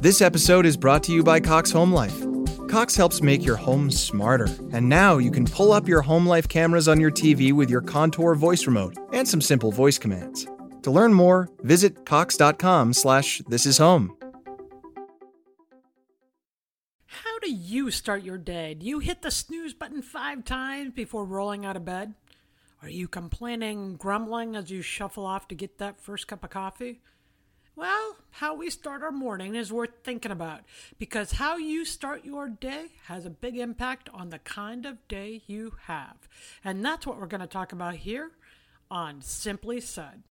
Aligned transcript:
This 0.00 0.22
episode 0.22 0.64
is 0.64 0.78
brought 0.78 1.02
to 1.02 1.12
you 1.12 1.22
by 1.22 1.40
Cox 1.40 1.70
Home 1.72 1.92
Life. 1.92 2.24
Cox 2.70 2.96
helps 2.96 3.20
make 3.20 3.44
your 3.44 3.56
home 3.56 3.90
smarter, 3.90 4.48
and 4.72 4.88
now 4.88 5.18
you 5.18 5.30
can 5.30 5.44
pull 5.44 5.72
up 5.72 5.86
your 5.86 6.00
home 6.00 6.24
life 6.24 6.48
cameras 6.48 6.88
on 6.88 6.98
your 6.98 7.10
TV 7.10 7.52
with 7.52 7.68
your 7.68 7.82
Contour 7.82 8.34
voice 8.34 8.66
remote 8.66 8.96
and 9.12 9.28
some 9.28 9.42
simple 9.42 9.70
voice 9.70 9.98
commands. 9.98 10.46
To 10.84 10.90
learn 10.90 11.12
more, 11.12 11.50
visit 11.64 12.06
cox.com 12.06 12.94
slash 12.94 13.42
this 13.48 13.66
is 13.66 13.76
home. 13.76 14.16
How 17.04 17.38
do 17.40 17.52
you 17.52 17.90
start 17.90 18.22
your 18.22 18.38
day? 18.38 18.72
Do 18.72 18.86
you 18.86 19.00
hit 19.00 19.20
the 19.20 19.30
snooze 19.30 19.74
button 19.74 20.00
five 20.00 20.46
times 20.46 20.94
before 20.94 21.26
rolling 21.26 21.66
out 21.66 21.76
of 21.76 21.84
bed? 21.84 22.14
Are 22.80 22.88
you 22.88 23.06
complaining, 23.06 23.96
grumbling 23.96 24.56
as 24.56 24.70
you 24.70 24.80
shuffle 24.80 25.26
off 25.26 25.46
to 25.48 25.54
get 25.54 25.76
that 25.76 26.00
first 26.00 26.26
cup 26.26 26.42
of 26.42 26.48
coffee? 26.48 27.02
Well, 27.80 28.16
how 28.32 28.56
we 28.56 28.68
start 28.68 29.02
our 29.02 29.10
morning 29.10 29.54
is 29.54 29.72
worth 29.72 30.04
thinking 30.04 30.30
about 30.30 30.60
because 30.98 31.32
how 31.32 31.56
you 31.56 31.86
start 31.86 32.26
your 32.26 32.46
day 32.46 32.88
has 33.06 33.24
a 33.24 33.30
big 33.30 33.56
impact 33.56 34.10
on 34.12 34.28
the 34.28 34.38
kind 34.38 34.84
of 34.84 35.08
day 35.08 35.40
you 35.46 35.72
have. 35.84 36.28
And 36.62 36.84
that's 36.84 37.06
what 37.06 37.18
we're 37.18 37.26
going 37.26 37.40
to 37.40 37.46
talk 37.46 37.72
about 37.72 37.94
here 37.94 38.32
on 38.90 39.22
Simply 39.22 39.80
Said. 39.80 40.24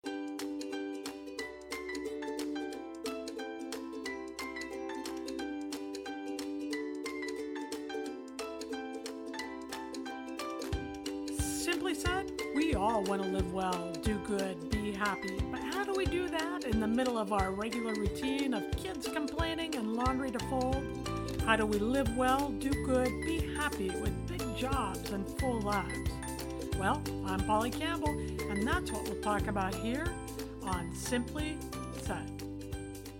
All 12.99 13.05
want 13.05 13.23
to 13.23 13.29
live 13.29 13.53
well, 13.53 13.93
do 14.01 14.17
good, 14.25 14.69
be 14.69 14.91
happy. 14.91 15.39
But 15.49 15.61
how 15.61 15.85
do 15.85 15.93
we 15.93 16.05
do 16.05 16.27
that 16.27 16.65
in 16.65 16.81
the 16.81 16.87
middle 16.87 17.17
of 17.17 17.31
our 17.31 17.51
regular 17.51 17.93
routine 17.93 18.53
of 18.53 18.69
kids 18.75 19.07
complaining 19.07 19.75
and 19.75 19.95
laundry 19.95 20.31
to 20.31 20.39
fold? 20.47 20.83
How 21.45 21.55
do 21.55 21.65
we 21.65 21.79
live 21.79 22.13
well, 22.17 22.49
do 22.59 22.69
good, 22.85 23.09
be 23.21 23.55
happy 23.55 23.89
with 23.89 24.27
big 24.27 24.57
jobs 24.57 25.11
and 25.11 25.25
full 25.39 25.61
lives? 25.61 26.09
Well, 26.77 27.01
I'm 27.25 27.39
Polly 27.39 27.71
Campbell, 27.71 28.09
and 28.49 28.67
that's 28.67 28.91
what 28.91 29.05
we'll 29.05 29.21
talk 29.21 29.47
about 29.47 29.73
here 29.75 30.13
on 30.63 30.93
Simply 30.93 31.57
Said. 32.01 32.43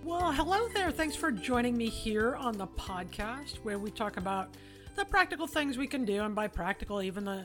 Well, 0.04 0.30
hello 0.30 0.68
there. 0.74 0.90
Thanks 0.90 1.16
for 1.16 1.32
joining 1.32 1.74
me 1.74 1.88
here 1.88 2.36
on 2.36 2.58
the 2.58 2.66
podcast 2.66 3.56
where 3.62 3.78
we 3.78 3.90
talk 3.90 4.18
about 4.18 4.50
the 4.96 5.06
practical 5.06 5.46
things 5.46 5.78
we 5.78 5.86
can 5.86 6.04
do, 6.04 6.22
and 6.22 6.34
by 6.34 6.48
practical, 6.48 7.00
even 7.00 7.24
the 7.24 7.44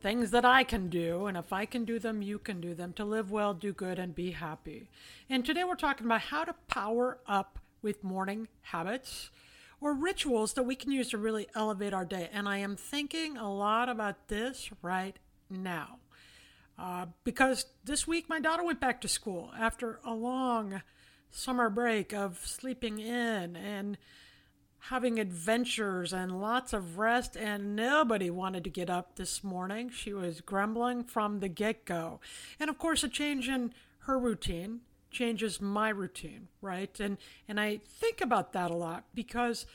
things 0.00 0.30
that 0.30 0.44
I 0.44 0.64
can 0.64 0.88
do, 0.88 1.26
and 1.26 1.36
if 1.36 1.52
I 1.52 1.66
can 1.66 1.84
do 1.84 1.98
them, 1.98 2.22
you 2.22 2.38
can 2.38 2.60
do 2.60 2.74
them 2.74 2.92
to 2.94 3.04
live 3.04 3.30
well, 3.30 3.54
do 3.54 3.72
good, 3.72 3.98
and 3.98 4.14
be 4.14 4.32
happy. 4.32 4.88
And 5.28 5.44
today 5.44 5.64
we're 5.64 5.74
talking 5.74 6.06
about 6.06 6.22
how 6.22 6.44
to 6.44 6.54
power 6.68 7.18
up 7.26 7.58
with 7.82 8.02
morning 8.02 8.48
habits 8.62 9.30
or 9.80 9.94
rituals 9.94 10.54
that 10.54 10.62
we 10.64 10.76
can 10.76 10.90
use 10.90 11.10
to 11.10 11.18
really 11.18 11.48
elevate 11.54 11.92
our 11.92 12.04
day. 12.04 12.28
And 12.32 12.48
I 12.48 12.58
am 12.58 12.76
thinking 12.76 13.36
a 13.36 13.52
lot 13.52 13.88
about 13.88 14.28
this 14.28 14.70
right 14.82 15.18
now. 15.48 15.98
Uh, 16.78 17.06
because 17.24 17.66
this 17.84 18.06
week 18.06 18.28
my 18.28 18.40
daughter 18.40 18.64
went 18.64 18.80
back 18.80 19.00
to 19.02 19.08
school 19.08 19.50
after 19.58 20.00
a 20.04 20.14
long 20.14 20.82
summer 21.30 21.68
break 21.68 22.12
of 22.12 22.40
sleeping 22.44 22.98
in 22.98 23.54
and 23.54 23.98
having 24.88 25.18
adventures 25.18 26.12
and 26.12 26.40
lots 26.40 26.72
of 26.72 26.98
rest, 26.98 27.36
and 27.36 27.76
nobody 27.76 28.30
wanted 28.30 28.64
to 28.64 28.70
get 28.70 28.90
up 28.90 29.16
this 29.16 29.44
morning. 29.44 29.90
She 29.90 30.12
was 30.12 30.40
grumbling 30.40 31.04
from 31.04 31.40
the 31.40 31.48
get 31.48 31.84
go. 31.84 32.20
And 32.58 32.70
of 32.70 32.78
course, 32.78 33.04
a 33.04 33.08
change 33.08 33.48
in 33.48 33.72
her 34.00 34.18
routine 34.18 34.80
changes 35.10 35.60
my 35.60 35.88
routine, 35.90 36.48
right? 36.60 36.98
And 37.00 37.18
and 37.48 37.60
I 37.60 37.80
think 37.86 38.20
about 38.20 38.52
that 38.52 38.70
a 38.70 38.76
lot 38.76 39.04
because 39.14 39.66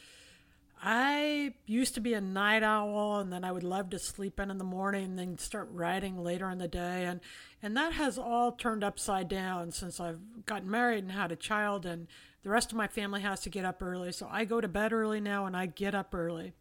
I 0.81 1.53
used 1.65 1.95
to 1.95 2.01
be 2.01 2.13
a 2.13 2.21
night 2.21 2.63
owl 2.63 3.19
and 3.19 3.31
then 3.31 3.43
I 3.43 3.51
would 3.51 3.63
love 3.63 3.89
to 3.91 3.99
sleep 3.99 4.39
in 4.39 4.51
in 4.51 4.57
the 4.57 4.63
morning 4.63 5.05
and 5.05 5.19
then 5.19 5.37
start 5.37 5.69
writing 5.71 6.23
later 6.23 6.49
in 6.49 6.57
the 6.57 6.67
day 6.67 7.05
and 7.05 7.21
and 7.63 7.75
that 7.77 7.93
has 7.93 8.17
all 8.17 8.51
turned 8.51 8.83
upside 8.83 9.27
down 9.27 9.71
since 9.71 9.99
I've 9.99 10.45
gotten 10.45 10.69
married 10.69 11.03
and 11.03 11.11
had 11.11 11.31
a 11.31 11.37
child 11.37 11.85
and 11.85 12.07
the 12.45 12.51
rest 12.51 12.71
of 12.71 12.77
my 12.77 12.87
family 12.87 13.21
has 13.21 13.39
to 13.39 13.49
get 13.49 13.65
up 13.65 13.81
early. 13.81 14.11
So 14.11 14.29
I 14.31 14.45
go 14.45 14.61
to 14.61 14.67
bed 14.67 14.93
early 14.93 15.19
now 15.19 15.47
and 15.47 15.57
I 15.57 15.65
get 15.65 15.95
up 15.95 16.13
early. 16.13 16.53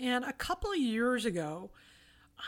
And 0.00 0.24
a 0.24 0.32
couple 0.32 0.72
of 0.72 0.78
years 0.78 1.24
ago, 1.24 1.70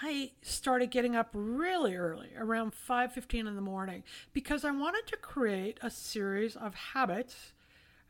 I 0.02 0.32
started 0.42 0.90
getting 0.90 1.14
up 1.14 1.30
really 1.32 1.94
early, 1.94 2.30
around 2.36 2.74
5:15 2.74 3.46
in 3.46 3.54
the 3.54 3.60
morning, 3.60 4.02
because 4.32 4.64
I 4.64 4.72
wanted 4.72 5.06
to 5.06 5.16
create 5.16 5.78
a 5.82 5.88
series 5.88 6.56
of 6.56 6.74
habits 6.74 7.52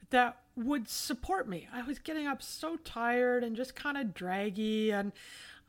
that 0.08 0.40
would 0.56 0.88
support 0.88 1.46
me. 1.46 1.68
I 1.70 1.82
was 1.82 1.98
getting 1.98 2.26
up 2.26 2.40
so 2.40 2.78
tired 2.78 3.44
and 3.44 3.54
just 3.54 3.76
kind 3.76 3.98
of 3.98 4.14
draggy 4.14 4.90
and 4.90 5.12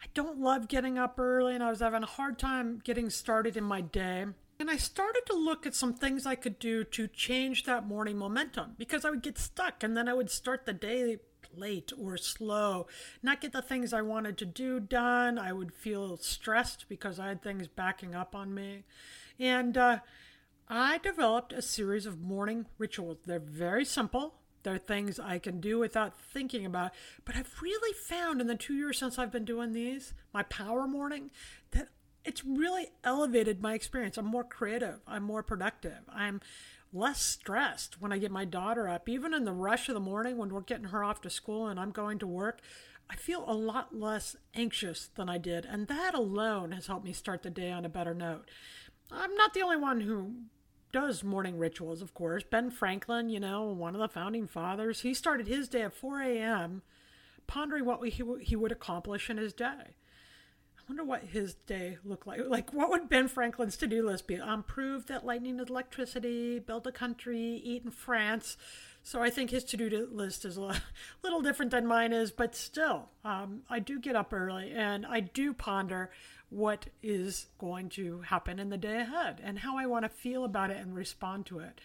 I 0.01 0.05
don't 0.13 0.39
love 0.39 0.69
getting 0.69 0.97
up 0.97 1.19
early 1.19 1.53
and 1.53 1.61
I 1.61 1.69
was 1.69 1.81
having 1.81 2.03
a 2.03 2.07
hard 2.07 2.39
time 2.39 2.79
getting 2.81 3.09
started 3.09 3.57
in 3.57 3.65
my 3.65 3.81
day. 3.81 4.27
And 4.61 4.69
I 4.69 4.77
started 4.77 5.23
to 5.25 5.33
look 5.33 5.65
at 5.65 5.73
some 5.73 5.95
things 5.95 6.27
I 6.27 6.35
could 6.35 6.59
do 6.59 6.83
to 6.83 7.07
change 7.07 7.63
that 7.63 7.87
morning 7.87 8.15
momentum 8.15 8.75
because 8.77 9.03
I 9.03 9.09
would 9.09 9.23
get 9.23 9.39
stuck 9.39 9.81
and 9.81 9.97
then 9.97 10.07
I 10.07 10.13
would 10.13 10.29
start 10.29 10.67
the 10.67 10.71
day 10.71 11.17
late 11.51 11.91
or 11.99 12.15
slow, 12.15 12.85
not 13.23 13.41
get 13.41 13.53
the 13.53 13.63
things 13.63 13.91
I 13.91 14.03
wanted 14.03 14.37
to 14.37 14.45
do 14.45 14.79
done. 14.79 15.39
I 15.39 15.51
would 15.51 15.73
feel 15.73 16.15
stressed 16.17 16.85
because 16.87 17.19
I 17.19 17.29
had 17.29 17.41
things 17.41 17.67
backing 17.67 18.13
up 18.13 18.35
on 18.35 18.53
me. 18.53 18.83
And 19.39 19.75
uh, 19.75 20.01
I 20.69 20.99
developed 20.99 21.53
a 21.53 21.63
series 21.63 22.05
of 22.05 22.21
morning 22.21 22.67
rituals. 22.77 23.17
They're 23.25 23.39
very 23.39 23.83
simple. 23.83 24.35
They're 24.61 24.77
things 24.77 25.19
I 25.19 25.39
can 25.39 25.59
do 25.59 25.79
without 25.79 26.13
thinking 26.15 26.67
about. 26.67 26.91
But 27.25 27.35
I've 27.35 27.63
really 27.63 27.95
found 27.95 28.39
in 28.39 28.45
the 28.45 28.53
two 28.53 28.75
years 28.75 28.99
since 28.99 29.17
I've 29.17 29.31
been 29.31 29.43
doing 29.43 29.73
these, 29.73 30.13
my 30.35 30.43
power 30.43 30.87
morning, 30.87 31.31
that 31.71 31.87
it's 32.23 32.45
really 32.45 32.87
elevated 33.03 33.61
my 33.61 33.73
experience. 33.73 34.17
I'm 34.17 34.25
more 34.25 34.43
creative. 34.43 34.99
I'm 35.07 35.23
more 35.23 35.43
productive. 35.43 35.99
I'm 36.13 36.41
less 36.93 37.21
stressed 37.21 38.01
when 38.01 38.11
I 38.11 38.17
get 38.17 38.31
my 38.31 38.45
daughter 38.45 38.87
up. 38.87 39.07
Even 39.07 39.33
in 39.33 39.45
the 39.45 39.53
rush 39.53 39.89
of 39.89 39.95
the 39.95 39.99
morning 39.99 40.37
when 40.37 40.49
we're 40.49 40.61
getting 40.61 40.85
her 40.87 41.03
off 41.03 41.21
to 41.21 41.29
school 41.29 41.67
and 41.67 41.79
I'm 41.79 41.91
going 41.91 42.19
to 42.19 42.27
work, 42.27 42.61
I 43.09 43.15
feel 43.15 43.43
a 43.47 43.53
lot 43.53 43.95
less 43.95 44.35
anxious 44.53 45.09
than 45.15 45.29
I 45.29 45.37
did. 45.37 45.65
And 45.65 45.87
that 45.87 46.13
alone 46.13 46.71
has 46.73 46.87
helped 46.87 47.05
me 47.05 47.13
start 47.13 47.43
the 47.43 47.49
day 47.49 47.71
on 47.71 47.85
a 47.85 47.89
better 47.89 48.13
note. 48.13 48.49
I'm 49.11 49.35
not 49.35 49.53
the 49.53 49.61
only 49.61 49.77
one 49.77 50.01
who 50.01 50.33
does 50.91 51.23
morning 51.23 51.57
rituals, 51.57 52.01
of 52.01 52.13
course. 52.13 52.43
Ben 52.43 52.69
Franklin, 52.69 53.29
you 53.29 53.39
know, 53.39 53.63
one 53.63 53.95
of 53.95 54.01
the 54.01 54.07
founding 54.07 54.47
fathers, 54.47 55.01
he 55.01 55.13
started 55.13 55.47
his 55.47 55.67
day 55.67 55.81
at 55.81 55.93
4 55.93 56.21
a.m., 56.21 56.81
pondering 57.47 57.85
what 57.85 58.05
he, 58.07 58.23
he 58.41 58.55
would 58.55 58.71
accomplish 58.71 59.29
in 59.29 59.37
his 59.37 59.53
day 59.53 59.95
wonder 60.91 61.05
what 61.05 61.23
his 61.23 61.53
day 61.53 61.97
looked 62.03 62.27
like. 62.27 62.41
Like, 62.49 62.73
what 62.73 62.89
would 62.89 63.07
Ben 63.07 63.29
Franklin's 63.29 63.77
to 63.77 63.87
do 63.87 64.05
list 64.05 64.27
be? 64.27 64.37
Um, 64.37 64.61
prove 64.61 65.07
that 65.07 65.25
lightning 65.25 65.57
is 65.57 65.69
electricity, 65.69 66.59
build 66.59 66.85
a 66.85 66.91
country, 66.91 67.61
eat 67.63 67.85
in 67.85 67.91
France. 67.91 68.57
So 69.01 69.21
I 69.21 69.29
think 69.29 69.51
his 69.51 69.63
to 69.63 69.77
do 69.77 70.09
list 70.11 70.43
is 70.43 70.57
a 70.57 70.81
little 71.23 71.41
different 71.41 71.71
than 71.71 71.87
mine 71.87 72.11
is, 72.11 72.29
but 72.29 72.57
still, 72.57 73.07
um, 73.23 73.61
I 73.69 73.79
do 73.79 74.01
get 74.01 74.17
up 74.17 74.33
early 74.33 74.73
and 74.73 75.05
I 75.05 75.21
do 75.21 75.53
ponder 75.53 76.11
what 76.49 76.87
is 77.01 77.47
going 77.57 77.87
to 77.91 78.19
happen 78.19 78.59
in 78.59 78.69
the 78.69 78.77
day 78.77 78.99
ahead 78.99 79.39
and 79.41 79.59
how 79.59 79.77
I 79.77 79.85
want 79.85 80.03
to 80.03 80.09
feel 80.09 80.43
about 80.43 80.71
it 80.71 80.77
and 80.77 80.93
respond 80.93 81.45
to 81.45 81.59
it. 81.59 81.79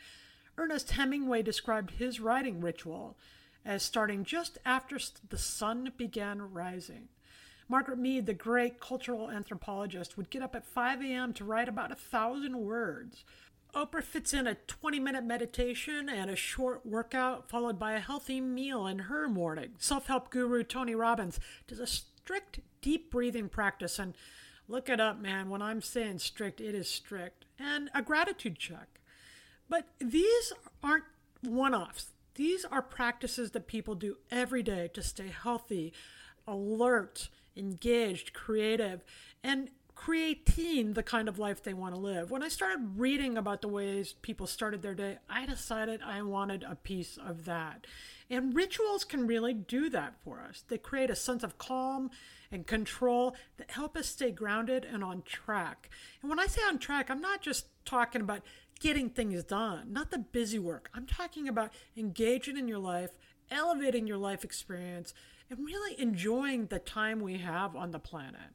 Ernest 0.59 0.91
Hemingway 0.91 1.43
described 1.43 1.93
his 1.93 2.19
writing 2.19 2.61
ritual 2.61 3.17
as 3.64 3.85
starting 3.85 4.25
just 4.25 4.59
after 4.64 4.99
the 5.29 5.38
sun 5.38 5.93
began 5.97 6.43
rising. 6.52 7.06
Margaret 7.68 7.98
Mead, 7.98 8.26
the 8.26 8.34
great 8.34 8.80
cultural 8.80 9.30
anthropologist, 9.30 10.16
would 10.16 10.30
get 10.30 10.42
up 10.42 10.54
at 10.54 10.66
5 10.66 11.02
a.m. 11.02 11.32
to 11.34 11.44
write 11.44 11.68
about 11.68 11.90
a 11.90 11.96
thousand 11.96 12.58
words. 12.58 13.24
Oprah 13.74 14.02
fits 14.02 14.32
in 14.32 14.46
a 14.46 14.54
20 14.54 15.00
minute 15.00 15.24
meditation 15.24 16.08
and 16.08 16.30
a 16.30 16.36
short 16.36 16.86
workout, 16.86 17.48
followed 17.50 17.78
by 17.78 17.92
a 17.92 18.00
healthy 18.00 18.40
meal 18.40 18.86
in 18.86 19.00
her 19.00 19.28
morning. 19.28 19.72
Self 19.78 20.06
help 20.06 20.30
guru 20.30 20.62
Tony 20.62 20.94
Robbins 20.94 21.38
does 21.66 21.80
a 21.80 21.86
strict 21.86 22.60
deep 22.80 23.10
breathing 23.10 23.48
practice. 23.48 23.98
And 23.98 24.14
look 24.68 24.88
it 24.88 25.00
up, 25.00 25.20
man. 25.20 25.50
When 25.50 25.60
I'm 25.60 25.82
saying 25.82 26.20
strict, 26.20 26.60
it 26.60 26.74
is 26.74 26.88
strict. 26.88 27.44
And 27.58 27.90
a 27.94 28.00
gratitude 28.00 28.58
check. 28.58 29.00
But 29.68 29.86
these 29.98 30.52
aren't 30.82 31.04
one 31.42 31.74
offs. 31.74 32.12
These 32.36 32.64
are 32.64 32.82
practices 32.82 33.50
that 33.50 33.66
people 33.66 33.94
do 33.94 34.16
every 34.30 34.62
day 34.62 34.88
to 34.94 35.02
stay 35.02 35.28
healthy, 35.28 35.92
alert, 36.46 37.28
engaged, 37.56 38.32
creative, 38.32 39.05
and 39.43 39.70
creating 39.97 40.93
the 40.93 41.03
kind 41.03 41.26
of 41.26 41.38
life 41.38 41.62
they 41.62 41.73
want 41.75 41.94
to 41.94 42.00
live. 42.00 42.31
When 42.31 42.43
I 42.43 42.49
started 42.49 42.99
reading 42.99 43.38
about 43.38 43.62
the 43.62 43.69
ways 43.69 44.12
people 44.20 44.47
started 44.47 44.82
their 44.82 44.94
day, 44.94 45.19
I 45.29 45.47
decided 45.47 46.03
I 46.03 46.23
wanted 46.23 46.62
a 46.62 46.76
piece 46.76 47.17
of 47.17 47.47
that. 47.47 47.87
And 48.29 48.55
rituals 48.55 49.05
can 49.05 49.26
really 49.26 49.55
do 49.55 49.88
that 49.91 50.14
for 50.23 50.41
us. 50.41 50.62
They 50.69 50.79
create 50.79 51.11
a 51.11 51.17
sense 51.17 51.43
of 51.43 51.58
calm 51.58 52.11
and 52.53 52.67
control 52.67 53.35
that 53.56 53.70
help 53.70 53.97
us 53.97 54.06
stay 54.06 54.31
grounded 54.31 54.85
and 54.85 55.02
on 55.02 55.23
track. 55.23 55.88
And 56.20 56.29
when 56.29 56.38
I 56.38 56.47
say 56.47 56.61
on 56.69 56.79
track, 56.79 57.11
I'm 57.11 57.20
not 57.20 57.41
just 57.41 57.67
talking 57.85 58.20
about 58.20 58.43
getting 58.79 59.09
things 59.09 59.43
done, 59.44 59.93
not 59.93 60.11
the 60.11 60.19
busy 60.19 60.59
work. 60.59 60.91
I'm 60.94 61.06
talking 61.06 61.49
about 61.49 61.73
engaging 61.97 62.59
in 62.59 62.69
your 62.69 62.79
life, 62.79 63.12
elevating 63.50 64.06
your 64.06 64.19
life 64.19 64.44
experience, 64.44 65.14
and 65.50 65.58
really 65.64 66.00
enjoying 66.00 66.66
the 66.66 66.78
time 66.78 67.20
we 67.20 67.38
have 67.38 67.76
on 67.76 67.90
the 67.90 67.98
planet. 67.98 68.52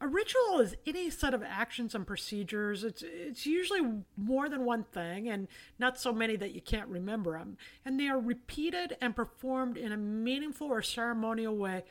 A 0.00 0.08
ritual 0.08 0.58
is 0.58 0.74
any 0.84 1.10
set 1.10 1.32
of 1.32 1.44
actions 1.44 1.94
and 1.94 2.04
procedures. 2.04 2.82
It's 2.82 3.04
it's 3.06 3.46
usually 3.46 4.02
more 4.16 4.48
than 4.48 4.64
one 4.64 4.82
thing 4.82 5.28
and 5.28 5.46
not 5.78 5.96
so 5.96 6.12
many 6.12 6.34
that 6.36 6.52
you 6.52 6.60
can't 6.60 6.88
remember 6.88 7.38
them. 7.38 7.56
And 7.84 8.00
they 8.00 8.08
are 8.08 8.18
repeated 8.18 8.96
and 9.00 9.14
performed 9.14 9.76
in 9.76 9.92
a 9.92 9.96
meaningful 9.96 10.66
or 10.66 10.82
ceremonial 10.82 11.56
way 11.56 11.84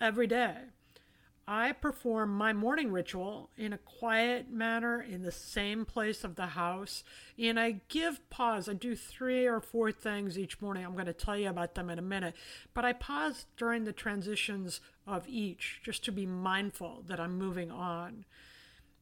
every 0.00 0.26
day. 0.26 0.56
I 1.46 1.72
perform 1.72 2.34
my 2.36 2.54
morning 2.54 2.90
ritual 2.90 3.50
in 3.58 3.74
a 3.74 3.78
quiet 3.78 4.50
manner 4.50 5.02
in 5.02 5.22
the 5.22 5.32
same 5.32 5.84
place 5.84 6.24
of 6.24 6.36
the 6.36 6.46
house, 6.46 7.04
and 7.38 7.60
I 7.60 7.82
give 7.88 8.28
pause. 8.30 8.66
I 8.68 8.72
do 8.72 8.96
three 8.96 9.46
or 9.46 9.60
four 9.60 9.92
things 9.92 10.38
each 10.38 10.62
morning. 10.62 10.84
I'm 10.84 10.94
going 10.94 11.04
to 11.04 11.12
tell 11.12 11.36
you 11.36 11.50
about 11.50 11.74
them 11.74 11.90
in 11.90 11.98
a 11.98 12.02
minute, 12.02 12.34
but 12.72 12.86
I 12.86 12.94
pause 12.94 13.44
during 13.58 13.84
the 13.84 13.92
transitions 13.92 14.80
of 15.06 15.28
each 15.28 15.80
just 15.84 16.02
to 16.06 16.12
be 16.12 16.24
mindful 16.24 17.04
that 17.08 17.20
I'm 17.20 17.36
moving 17.36 17.70
on. 17.70 18.24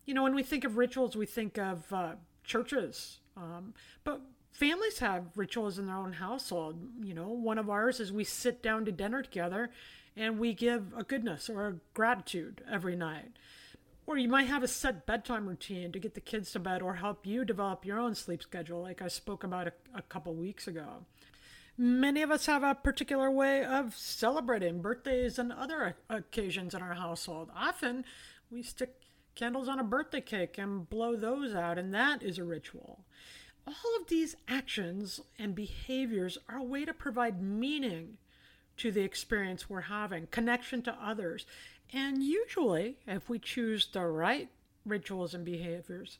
You 0.05 0.15
know, 0.15 0.25
when 0.25 0.35
we 0.35 0.43
think 0.43 0.65
of 0.65 0.77
rituals, 0.77 1.15
we 1.15 1.27
think 1.27 1.59
of 1.59 1.93
uh, 1.93 2.15
churches, 2.43 3.21
um, 3.37 3.73
but 4.03 4.21
families 4.51 4.99
have 4.99 5.27
rituals 5.37 5.79
in 5.79 5.87
their 5.87 5.97
own 5.97 6.15
household. 6.15 6.77
You 7.05 7.15
know, 7.15 7.29
one 7.29 7.59
of 7.59 7.71
ours 7.71 8.01
is 8.01 8.11
we 8.11 8.25
sit 8.25 8.65
down 8.65 8.85
to 8.87 8.93
dinner 8.93 9.23
together 9.23 9.71
and 10.17 10.39
we 10.39 10.55
give 10.55 10.93
a 10.97 11.05
goodness 11.05 11.49
or 11.49 11.67
a 11.67 11.77
gratitude 11.95 12.63
every 12.71 12.97
night. 12.97 13.33
Or 14.07 14.19
you 14.19 14.29
might 14.29 14.49
have 14.49 14.63
a 14.63 14.69
set 14.69 15.07
bedtime 15.07 15.49
routine 15.49 15.93
to 15.93 15.99
get 15.99 16.15
the 16.15 16.21
kids 16.21 16.51
to 16.53 16.59
bed 16.59 16.83
or 16.83 16.95
help 16.95 17.25
you 17.25 17.45
develop 17.45 17.85
your 17.85 17.99
own 17.99 18.15
sleep 18.15 18.43
schedule, 18.43 18.83
like 18.83 19.01
I 19.01 19.09
spoke 19.09 19.45
about 19.45 19.69
a, 19.69 19.73
a 19.95 20.03
couple 20.03 20.35
weeks 20.35 20.67
ago. 20.67 21.07
Many 21.79 22.21
of 22.21 22.31
us 22.31 22.47
have 22.47 22.63
a 22.63 22.75
particular 22.75 23.31
way 23.31 23.65
of 23.65 23.97
celebrating 23.97 24.83
birthdays 24.83 25.39
and 25.39 25.53
other 25.53 25.97
occasions 26.11 26.75
in 26.75 26.83
our 26.83 26.95
household. 26.95 27.51
Often 27.57 28.05
we 28.51 28.63
stick 28.63 29.01
candles 29.35 29.69
on 29.69 29.79
a 29.79 29.85
birthday 29.85 30.21
cake 30.21 30.59
and 30.59 30.89
blow 30.89 31.17
those 31.17 31.55
out, 31.55 31.79
and 31.79 31.95
that 31.95 32.23
is 32.23 32.39
a 32.39 32.45
ritual. 32.45 33.05
All 33.67 33.97
of 34.01 34.09
these 34.09 34.37
actions 34.49 35.21
and 35.39 35.55
behaviors 35.55 36.37
are 36.49 36.59
a 36.59 36.65
way 36.65 36.85
to 36.85 36.93
provide 36.93 37.41
meaning 37.41 38.19
to 38.79 38.91
the 38.91 39.03
experience 39.03 39.69
we're 39.69 39.83
having, 39.83 40.27
connection 40.29 40.83
to 40.83 40.97
others. 41.03 41.47
And 41.93 42.23
usually, 42.23 42.97
if 43.07 43.29
we 43.29 43.39
choose 43.39 43.87
the 43.93 44.07
right 44.07 44.49
rituals 44.85 45.35
and 45.35 45.45
behaviors, 45.45 46.19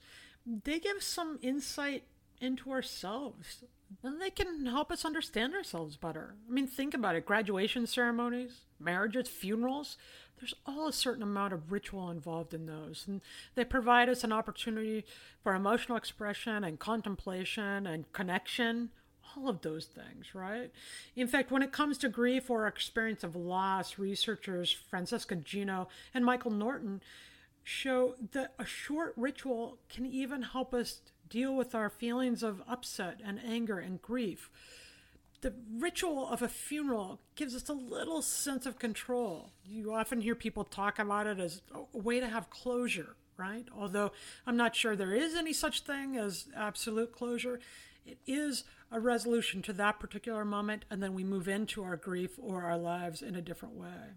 they 0.65 0.79
give 0.79 1.03
some 1.03 1.39
insight 1.43 2.05
into 2.41 2.71
ourselves. 2.71 3.65
And 4.03 4.21
they 4.21 4.31
can 4.31 4.67
help 4.67 4.91
us 4.91 5.05
understand 5.05 5.55
ourselves 5.55 5.97
better. 5.97 6.35
I 6.49 6.53
mean, 6.53 6.67
think 6.67 6.95
about 6.95 7.15
it 7.15 7.27
graduation 7.27 7.87
ceremonies, 7.87 8.63
marriages, 8.81 9.29
funerals. 9.29 9.97
There's 10.39 10.55
all 10.67 10.89
a 10.89 10.93
certain 10.93 11.23
amount 11.23 11.53
of 11.53 11.71
ritual 11.71 12.11
involved 12.11 12.53
in 12.53 12.67
those. 12.67 13.05
And 13.07 13.21
they 13.55 13.65
provide 13.65 14.09
us 14.09 14.25
an 14.25 14.33
opportunity 14.33 15.05
for 15.43 15.55
emotional 15.55 15.97
expression 15.97 16.65
and 16.65 16.79
contemplation 16.79 17.87
and 17.87 18.13
connection 18.13 18.91
all 19.37 19.49
of 19.49 19.63
those 19.63 19.87
things, 19.87 20.35
right? 20.35 20.71
In 21.17 21.27
fact, 21.27 21.51
when 21.51 21.63
it 21.63 21.73
comes 21.73 21.99
to 21.99 22.09
grief 22.09 22.51
or 22.51 22.67
experience 22.67 23.25
of 23.25 23.37
loss, 23.37 23.99
researchers 23.99 24.73
Francesca 24.73 25.37
Gino 25.37 25.89
and 26.15 26.25
Michael 26.25 26.51
Norton 26.51 27.03
show 27.65 28.15
that 28.33 28.55
a 28.59 28.65
short 28.65 29.15
ritual 29.17 29.79
can 29.89 30.07
even 30.07 30.43
help 30.43 30.75
us 30.75 31.01
deal 31.29 31.55
with 31.55 31.75
our 31.75 31.89
feelings 31.89 32.43
of 32.43 32.63
upset 32.69 33.21
and 33.25 33.41
anger 33.47 33.79
and 33.79 34.03
grief. 34.03 34.51
The 35.41 35.55
ritual 35.77 36.29
of 36.29 36.43
a 36.43 36.49
funeral 36.49 37.21
gives 37.35 37.55
us 37.55 37.69
a 37.69 37.73
little 37.73 38.23
sense 38.23 38.65
of 38.65 38.79
control. 38.79 39.51
You 39.65 39.93
often 39.93 40.21
hear 40.21 40.35
people 40.35 40.63
talk 40.63 40.99
about 40.99 41.27
it 41.27 41.41
as 41.41 41.63
a 41.75 41.99
way 41.99 42.21
to 42.21 42.29
have 42.29 42.51
closure, 42.51 43.17
right? 43.37 43.67
Although 43.77 44.13
I'm 44.47 44.57
not 44.57 44.77
sure 44.77 44.95
there 44.95 45.15
is 45.15 45.35
any 45.35 45.53
such 45.53 45.81
thing 45.81 46.17
as 46.17 46.47
absolute 46.57 47.13
closure, 47.13 47.59
it 48.05 48.19
is 48.27 48.65
a 48.91 49.01
resolution 49.01 49.63
to 49.63 49.73
that 49.75 50.01
particular 50.01 50.45
moment, 50.45 50.85
and 50.91 51.03
then 51.03 51.15
we 51.15 51.25
move 51.25 51.49
into 51.49 51.83
our 51.83 51.97
grief 51.97 52.39
or 52.39 52.63
our 52.63 52.79
lives 52.79 53.23
in 53.23 53.35
a 53.35 53.43
different 53.43 53.75
way. 53.75 54.15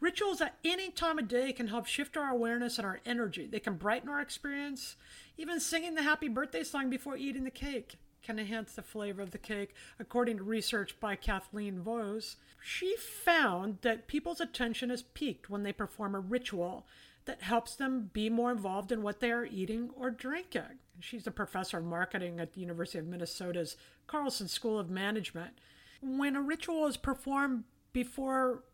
Rituals 0.00 0.40
at 0.40 0.56
any 0.64 0.90
time 0.90 1.18
of 1.18 1.28
day 1.28 1.52
can 1.52 1.68
help 1.68 1.86
shift 1.86 2.16
our 2.16 2.30
awareness 2.30 2.78
and 2.78 2.86
our 2.86 3.00
energy. 3.04 3.46
They 3.46 3.60
can 3.60 3.76
brighten 3.76 4.08
our 4.08 4.20
experience. 4.20 4.96
Even 5.36 5.60
singing 5.60 5.94
the 5.94 6.02
happy 6.02 6.28
birthday 6.28 6.64
song 6.64 6.88
before 6.90 7.16
eating 7.16 7.44
the 7.44 7.50
cake 7.50 7.96
can 8.22 8.38
enhance 8.38 8.72
the 8.72 8.82
flavor 8.82 9.22
of 9.22 9.30
the 9.30 9.38
cake, 9.38 9.74
according 9.98 10.38
to 10.38 10.42
research 10.42 10.98
by 11.00 11.16
Kathleen 11.16 11.80
Vohs. 11.80 12.36
She 12.62 12.96
found 12.96 13.78
that 13.82 14.08
people's 14.08 14.40
attention 14.40 14.90
is 14.90 15.02
piqued 15.02 15.48
when 15.48 15.62
they 15.62 15.72
perform 15.72 16.14
a 16.14 16.20
ritual 16.20 16.86
that 17.24 17.42
helps 17.42 17.74
them 17.74 18.10
be 18.12 18.28
more 18.28 18.50
involved 18.50 18.92
in 18.92 19.02
what 19.02 19.20
they 19.20 19.30
are 19.30 19.44
eating 19.44 19.90
or 19.96 20.10
drinking. 20.10 20.78
She's 21.00 21.26
a 21.26 21.32
professor 21.32 21.78
of 21.78 21.84
marketing 21.84 22.40
at 22.40 22.52
the 22.52 22.60
University 22.60 22.98
of 22.98 23.06
Minnesota's 23.06 23.76
Carlson 24.06 24.48
School 24.48 24.78
of 24.78 24.90
Management. 24.90 25.58
When 26.00 26.36
a 26.36 26.42
ritual 26.42 26.86
is 26.86 26.96
performed 26.96 27.64
before 27.92 28.64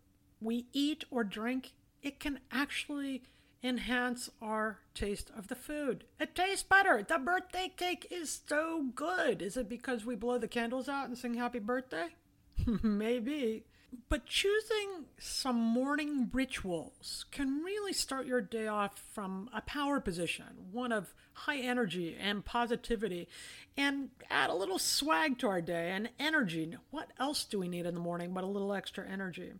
we 0.40 0.66
eat 0.72 1.04
or 1.10 1.24
drink, 1.24 1.72
it 2.02 2.20
can 2.20 2.40
actually 2.52 3.22
enhance 3.62 4.30
our 4.40 4.78
taste 4.94 5.30
of 5.36 5.48
the 5.48 5.54
food. 5.54 6.04
It 6.20 6.34
tastes 6.34 6.62
better. 6.62 7.04
The 7.06 7.18
birthday 7.18 7.72
cake 7.76 8.06
is 8.10 8.42
so 8.46 8.86
good. 8.94 9.42
Is 9.42 9.56
it 9.56 9.68
because 9.68 10.04
we 10.04 10.14
blow 10.14 10.38
the 10.38 10.48
candles 10.48 10.88
out 10.88 11.08
and 11.08 11.18
sing 11.18 11.34
happy 11.34 11.58
birthday? 11.58 12.08
Maybe. 12.82 13.64
But 14.08 14.26
choosing 14.26 15.06
some 15.18 15.56
morning 15.56 16.28
rituals 16.32 17.24
can 17.30 17.62
really 17.62 17.92
start 17.92 18.26
your 18.26 18.40
day 18.40 18.66
off 18.66 19.02
from 19.12 19.48
a 19.52 19.60
power 19.62 20.00
position, 20.00 20.46
one 20.72 20.92
of 20.92 21.14
high 21.32 21.58
energy 21.58 22.16
and 22.18 22.44
positivity, 22.44 23.28
and 23.76 24.10
add 24.30 24.50
a 24.50 24.54
little 24.54 24.78
swag 24.78 25.38
to 25.38 25.48
our 25.48 25.60
day 25.60 25.90
and 25.90 26.10
energy. 26.18 26.76
What 26.90 27.10
else 27.18 27.44
do 27.44 27.58
we 27.58 27.68
need 27.68 27.86
in 27.86 27.94
the 27.94 28.00
morning 28.00 28.32
but 28.32 28.44
a 28.44 28.48
little 28.48 28.72
extra 28.72 29.06
energy? 29.08 29.52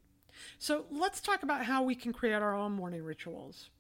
So 0.59 0.87
let's 0.91 1.21
talk 1.21 1.43
about 1.43 1.65
how 1.65 1.83
we 1.83 1.95
can 1.95 2.13
create 2.13 2.35
our 2.35 2.55
own 2.55 2.73
morning 2.73 3.03
rituals. 3.03 3.71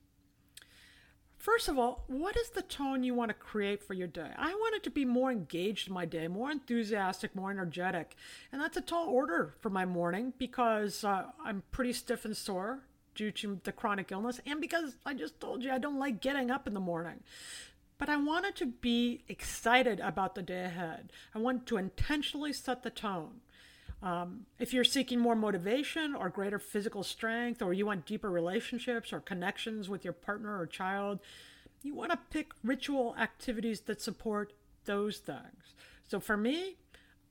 First 1.46 1.68
of 1.68 1.78
all, 1.78 2.02
what 2.08 2.36
is 2.36 2.50
the 2.50 2.62
tone 2.62 3.04
you 3.04 3.14
want 3.14 3.28
to 3.28 3.34
create 3.34 3.80
for 3.80 3.94
your 3.94 4.08
day? 4.08 4.32
I 4.36 4.52
want 4.52 4.74
it 4.74 4.82
to 4.82 4.90
be 4.90 5.04
more 5.04 5.30
engaged 5.30 5.86
in 5.86 5.94
my 5.94 6.04
day, 6.04 6.26
more 6.26 6.50
enthusiastic, 6.50 7.36
more 7.36 7.52
energetic. 7.52 8.16
And 8.50 8.60
that's 8.60 8.76
a 8.76 8.80
tall 8.80 9.08
order 9.08 9.54
for 9.60 9.70
my 9.70 9.84
morning 9.84 10.32
because 10.38 11.04
uh, 11.04 11.26
I'm 11.44 11.62
pretty 11.70 11.92
stiff 11.92 12.24
and 12.24 12.36
sore 12.36 12.80
due 13.14 13.30
to 13.30 13.60
the 13.62 13.70
chronic 13.70 14.10
illness 14.10 14.40
and 14.44 14.60
because 14.60 14.96
I 15.06 15.14
just 15.14 15.38
told 15.38 15.62
you 15.62 15.70
I 15.70 15.78
don't 15.78 16.00
like 16.00 16.20
getting 16.20 16.50
up 16.50 16.66
in 16.66 16.74
the 16.74 16.80
morning. 16.80 17.20
But 17.96 18.08
I 18.08 18.16
wanted 18.16 18.56
to 18.56 18.66
be 18.66 19.22
excited 19.28 20.00
about 20.00 20.34
the 20.34 20.42
day 20.42 20.64
ahead. 20.64 21.12
I 21.32 21.38
want 21.38 21.64
to 21.66 21.76
intentionally 21.76 22.52
set 22.52 22.82
the 22.82 22.90
tone. 22.90 23.40
Um, 24.06 24.46
if 24.60 24.72
you're 24.72 24.84
seeking 24.84 25.18
more 25.18 25.34
motivation 25.34 26.14
or 26.14 26.28
greater 26.28 26.60
physical 26.60 27.02
strength, 27.02 27.60
or 27.60 27.72
you 27.72 27.86
want 27.86 28.06
deeper 28.06 28.30
relationships 28.30 29.12
or 29.12 29.18
connections 29.18 29.88
with 29.88 30.04
your 30.04 30.12
partner 30.12 30.56
or 30.56 30.64
child, 30.64 31.18
you 31.82 31.92
want 31.92 32.12
to 32.12 32.18
pick 32.30 32.52
ritual 32.62 33.16
activities 33.18 33.80
that 33.80 34.00
support 34.00 34.52
those 34.84 35.18
things. 35.18 35.74
So 36.06 36.20
for 36.20 36.36
me, 36.36 36.76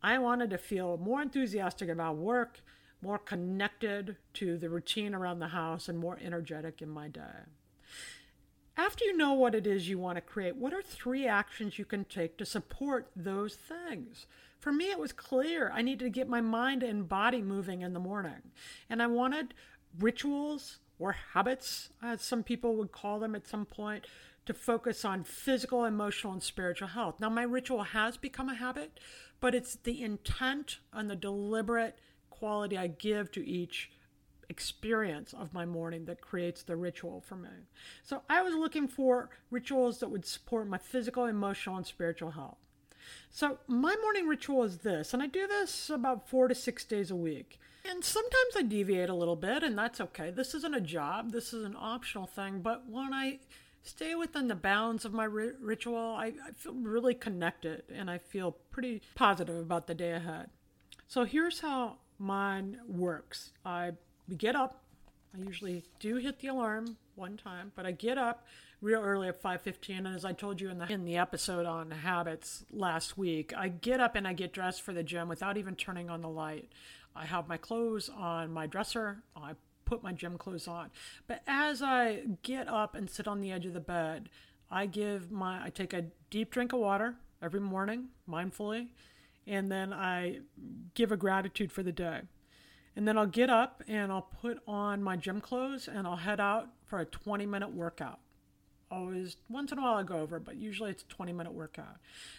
I 0.03 0.17
wanted 0.17 0.49
to 0.49 0.57
feel 0.57 0.97
more 0.97 1.21
enthusiastic 1.21 1.87
about 1.87 2.17
work, 2.17 2.59
more 3.01 3.19
connected 3.19 4.17
to 4.33 4.57
the 4.57 4.69
routine 4.69 5.15
around 5.15 5.39
the 5.39 5.47
house, 5.47 5.87
and 5.87 5.97
more 5.97 6.19
energetic 6.21 6.81
in 6.81 6.89
my 6.89 7.07
day. 7.07 7.45
After 8.75 9.05
you 9.05 9.15
know 9.15 9.31
what 9.31 9.55
it 9.55 9.65
is 9.65 9.87
you 9.87 9.97
want 9.97 10.17
to 10.17 10.21
create, 10.21 10.57
what 10.57 10.73
are 10.73 10.81
three 10.81 11.25
actions 11.25 11.79
you 11.79 11.85
can 11.85 12.03
take 12.03 12.37
to 12.37 12.45
support 12.45 13.07
those 13.15 13.55
things? 13.55 14.27
For 14.65 14.71
me, 14.71 14.89
it 14.89 14.97
was 14.97 15.13
clear 15.13 15.71
I 15.71 15.83
needed 15.83 16.05
to 16.05 16.09
get 16.09 16.27
my 16.27 16.41
mind 16.41 16.81
and 16.81 17.07
body 17.07 17.43
moving 17.43 17.83
in 17.83 17.93
the 17.93 17.99
morning. 17.99 18.41
And 18.89 18.99
I 18.99 19.05
wanted 19.05 19.53
rituals 19.99 20.79
or 20.97 21.11
habits, 21.11 21.89
as 22.01 22.23
some 22.23 22.41
people 22.41 22.75
would 22.77 22.91
call 22.91 23.19
them 23.19 23.35
at 23.35 23.47
some 23.47 23.67
point, 23.67 24.07
to 24.47 24.55
focus 24.55 25.05
on 25.05 25.23
physical, 25.23 25.85
emotional, 25.85 26.33
and 26.33 26.41
spiritual 26.41 26.87
health. 26.87 27.19
Now, 27.19 27.29
my 27.29 27.43
ritual 27.43 27.83
has 27.83 28.17
become 28.17 28.49
a 28.49 28.55
habit, 28.55 28.99
but 29.39 29.53
it's 29.53 29.75
the 29.75 30.01
intent 30.01 30.79
and 30.91 31.11
the 31.11 31.15
deliberate 31.15 31.99
quality 32.31 32.75
I 32.75 32.87
give 32.87 33.31
to 33.33 33.47
each 33.47 33.91
experience 34.49 35.31
of 35.31 35.53
my 35.53 35.67
morning 35.67 36.05
that 36.05 36.21
creates 36.21 36.63
the 36.63 36.75
ritual 36.75 37.21
for 37.21 37.35
me. 37.35 37.49
So 38.01 38.23
I 38.27 38.41
was 38.41 38.55
looking 38.55 38.87
for 38.87 39.29
rituals 39.51 39.99
that 39.99 40.09
would 40.09 40.25
support 40.25 40.67
my 40.67 40.79
physical, 40.79 41.25
emotional, 41.25 41.77
and 41.77 41.85
spiritual 41.85 42.31
health. 42.31 42.64
So 43.29 43.59
my 43.67 43.95
morning 44.01 44.27
ritual 44.27 44.63
is 44.63 44.79
this, 44.79 45.13
and 45.13 45.21
I 45.21 45.27
do 45.27 45.47
this 45.47 45.89
about 45.89 46.29
four 46.29 46.47
to 46.47 46.55
six 46.55 46.83
days 46.83 47.11
a 47.11 47.15
week. 47.15 47.59
And 47.87 48.03
sometimes 48.03 48.55
I 48.55 48.63
deviate 48.63 49.09
a 49.09 49.15
little 49.15 49.35
bit, 49.35 49.61
and 49.61 49.77
that's 49.77 50.01
okay. 50.01 50.31
This 50.31 50.55
isn't 50.55 50.75
a 50.75 50.81
job, 50.81 51.31
this 51.31 51.53
is 51.53 51.63
an 51.63 51.75
optional 51.77 52.25
thing. 52.25 52.61
But 52.61 52.89
when 52.89 53.13
I 53.13 53.39
stay 53.83 54.15
within 54.15 54.47
the 54.47 54.55
bounds 54.55 55.05
of 55.05 55.13
my 55.13 55.25
ri- 55.25 55.53
ritual, 55.61 56.15
I, 56.17 56.33
I 56.45 56.51
feel 56.57 56.73
really 56.73 57.13
connected 57.13 57.83
and 57.93 58.09
I 58.09 58.17
feel 58.17 58.57
pretty 58.71 59.01
positive 59.13 59.57
about 59.57 59.87
the 59.87 59.93
day 59.93 60.11
ahead. 60.11 60.49
So 61.07 61.23
here's 61.23 61.59
how 61.59 61.97
mine 62.17 62.79
works 62.87 63.51
I 63.63 63.91
get 64.37 64.55
up. 64.55 64.83
I 65.35 65.43
usually 65.43 65.83
do 65.99 66.15
hit 66.15 66.39
the 66.39 66.47
alarm 66.47 66.97
one 67.15 67.37
time, 67.37 67.71
but 67.75 67.85
I 67.85 67.91
get 67.91 68.17
up 68.17 68.45
real 68.81 69.01
early 69.01 69.27
at 69.27 69.41
5:15 69.41 70.05
and 70.05 70.15
as 70.15 70.25
I 70.25 70.33
told 70.33 70.61
you 70.61 70.69
in 70.69 70.77
the 70.77 70.91
in 70.91 71.05
the 71.05 71.17
episode 71.17 71.65
on 71.65 71.91
habits 71.91 72.65
last 72.71 73.17
week, 73.17 73.53
I 73.55 73.69
get 73.69 73.99
up 73.99 74.15
and 74.15 74.27
I 74.27 74.33
get 74.33 74.53
dressed 74.53 74.81
for 74.81 74.93
the 74.93 75.03
gym 75.03 75.27
without 75.27 75.57
even 75.57 75.75
turning 75.75 76.09
on 76.09 76.21
the 76.21 76.29
light. 76.29 76.71
I 77.15 77.25
have 77.25 77.47
my 77.47 77.57
clothes 77.57 78.09
on 78.09 78.51
my 78.51 78.67
dresser. 78.67 79.23
I 79.35 79.53
put 79.85 80.03
my 80.03 80.11
gym 80.11 80.37
clothes 80.37 80.67
on. 80.67 80.89
But 81.27 81.41
as 81.47 81.81
I 81.81 82.23
get 82.41 82.67
up 82.67 82.95
and 82.95 83.09
sit 83.09 83.27
on 83.27 83.41
the 83.41 83.51
edge 83.51 83.65
of 83.65 83.73
the 83.73 83.79
bed, 83.79 84.29
I 84.69 84.85
give 84.85 85.31
my 85.31 85.63
I 85.63 85.69
take 85.69 85.93
a 85.93 86.05
deep 86.29 86.51
drink 86.51 86.73
of 86.73 86.79
water 86.79 87.15
every 87.41 87.59
morning 87.59 88.09
mindfully 88.27 88.87
and 89.47 89.71
then 89.71 89.93
I 89.93 90.39
give 90.93 91.11
a 91.11 91.17
gratitude 91.17 91.71
for 91.71 91.83
the 91.83 91.91
day. 91.91 92.21
And 92.95 93.07
then 93.07 93.17
I'll 93.17 93.27
get 93.27 93.49
up 93.49 93.83
and 93.87 94.11
I'll 94.11 94.29
put 94.41 94.59
on 94.67 95.03
my 95.03 95.17
gym 95.17 95.41
clothes 95.41 95.87
and 95.87 96.07
I'll 96.07 96.15
head 96.15 96.39
out 96.39 96.69
for 96.85 96.99
a 96.99 97.05
20 97.05 97.45
minute 97.45 97.71
workout. 97.71 98.19
Always, 98.91 99.37
once 99.49 99.71
in 99.71 99.79
a 99.79 99.81
while 99.81 99.95
I 99.95 100.03
go 100.03 100.19
over, 100.19 100.39
but 100.39 100.57
usually 100.57 100.91
it's 100.91 101.03
a 101.03 101.07
20 101.07 101.33
minute 101.33 101.53
workout. 101.53 101.97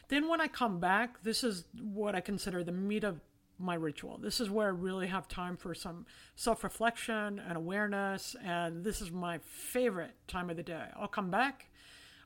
Then 0.09 0.29
when 0.29 0.41
I 0.41 0.47
come 0.47 0.79
back, 0.79 1.23
this 1.23 1.43
is 1.43 1.65
what 1.81 2.15
I 2.15 2.21
consider 2.21 2.63
the 2.63 2.73
meat 2.73 3.05
of 3.05 3.21
my 3.59 3.75
ritual. 3.75 4.19
This 4.19 4.41
is 4.41 4.51
where 4.51 4.67
I 4.67 4.71
really 4.71 5.07
have 5.07 5.29
time 5.29 5.57
for 5.57 5.75
some 5.75 6.07
self 6.35 6.63
reflection 6.63 7.41
and 7.41 7.57
awareness. 7.57 8.37
And 8.45 8.85
this 8.85 9.01
is 9.01 9.11
my 9.11 9.39
favorite 9.39 10.15
time 10.29 10.51
of 10.51 10.57
the 10.57 10.63
day. 10.63 10.87
I'll 10.97 11.09
come 11.09 11.31
back, 11.31 11.69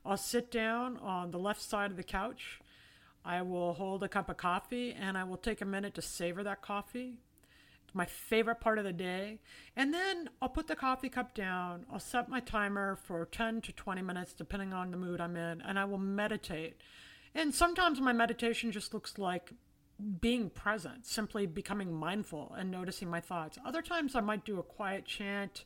I'll 0.05 0.17
sit 0.17 0.51
down 0.51 0.97
on 0.97 1.31
the 1.31 1.39
left 1.39 1.61
side 1.61 1.91
of 1.91 1.97
the 1.97 2.03
couch. 2.03 2.59
I 3.23 3.41
will 3.43 3.73
hold 3.73 4.03
a 4.03 4.09
cup 4.09 4.29
of 4.29 4.37
coffee 4.37 4.93
and 4.93 5.17
I 5.17 5.23
will 5.23 5.37
take 5.37 5.61
a 5.61 5.65
minute 5.65 5.93
to 5.95 6.01
savor 6.01 6.43
that 6.43 6.61
coffee. 6.61 7.19
My 7.93 8.05
favorite 8.05 8.61
part 8.61 8.77
of 8.77 8.85
the 8.85 8.93
day. 8.93 9.39
And 9.75 9.93
then 9.93 10.29
I'll 10.41 10.49
put 10.49 10.67
the 10.67 10.75
coffee 10.75 11.09
cup 11.09 11.35
down. 11.35 11.85
I'll 11.91 11.99
set 11.99 12.29
my 12.29 12.39
timer 12.39 12.95
for 12.95 13.25
10 13.25 13.61
to 13.61 13.71
20 13.71 14.01
minutes, 14.01 14.33
depending 14.33 14.73
on 14.73 14.91
the 14.91 14.97
mood 14.97 15.19
I'm 15.19 15.35
in, 15.35 15.61
and 15.61 15.77
I 15.77 15.85
will 15.85 15.97
meditate. 15.97 16.77
And 17.33 17.53
sometimes 17.53 17.99
my 17.99 18.13
meditation 18.13 18.71
just 18.71 18.93
looks 18.93 19.17
like 19.17 19.53
being 20.19 20.49
present, 20.49 21.05
simply 21.05 21.45
becoming 21.45 21.93
mindful 21.93 22.53
and 22.57 22.71
noticing 22.71 23.09
my 23.09 23.19
thoughts. 23.19 23.57
Other 23.65 23.81
times 23.81 24.15
I 24.15 24.21
might 24.21 24.45
do 24.45 24.59
a 24.59 24.63
quiet 24.63 25.05
chant. 25.05 25.63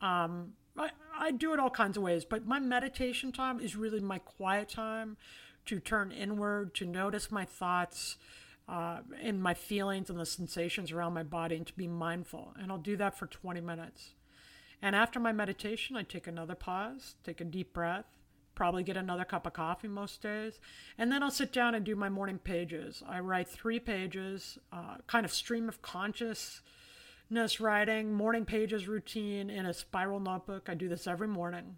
Um, 0.00 0.52
I, 0.76 0.90
I 1.18 1.30
do 1.30 1.52
it 1.52 1.58
all 1.58 1.70
kinds 1.70 1.96
of 1.96 2.02
ways, 2.02 2.24
but 2.24 2.46
my 2.46 2.60
meditation 2.60 3.32
time 3.32 3.60
is 3.60 3.76
really 3.76 4.00
my 4.00 4.18
quiet 4.18 4.68
time 4.68 5.16
to 5.66 5.80
turn 5.80 6.12
inward, 6.12 6.74
to 6.74 6.86
notice 6.86 7.30
my 7.30 7.44
thoughts 7.44 8.16
uh, 8.68 8.98
and 9.22 9.42
my 9.42 9.54
feelings 9.54 10.10
and 10.10 10.18
the 10.18 10.26
sensations 10.26 10.92
around 10.92 11.14
my 11.14 11.22
body, 11.22 11.56
and 11.56 11.66
to 11.66 11.72
be 11.74 11.86
mindful. 11.86 12.54
And 12.60 12.70
I'll 12.70 12.78
do 12.78 12.96
that 12.96 13.16
for 13.18 13.26
20 13.26 13.60
minutes. 13.60 14.14
And 14.82 14.94
after 14.94 15.18
my 15.18 15.32
meditation, 15.32 15.96
I 15.96 16.02
take 16.02 16.26
another 16.26 16.54
pause, 16.54 17.14
take 17.24 17.40
a 17.40 17.44
deep 17.44 17.72
breath, 17.72 18.04
probably 18.54 18.82
get 18.82 18.96
another 18.96 19.24
cup 19.24 19.46
of 19.46 19.52
coffee 19.52 19.88
most 19.88 20.20
days. 20.22 20.60
And 20.98 21.10
then 21.12 21.22
I'll 21.22 21.30
sit 21.30 21.52
down 21.52 21.74
and 21.74 21.84
do 21.84 21.94
my 21.94 22.08
morning 22.08 22.38
pages. 22.38 23.02
I 23.08 23.20
write 23.20 23.48
three 23.48 23.78
pages, 23.78 24.58
uh, 24.72 24.96
kind 25.06 25.24
of 25.24 25.32
stream 25.32 25.68
of 25.68 25.82
consciousness 25.82 26.62
writing, 27.60 28.12
morning 28.12 28.44
pages 28.44 28.88
routine 28.88 29.50
in 29.50 29.66
a 29.66 29.74
spiral 29.74 30.20
notebook. 30.20 30.68
I 30.68 30.74
do 30.74 30.88
this 30.88 31.06
every 31.06 31.28
morning. 31.28 31.76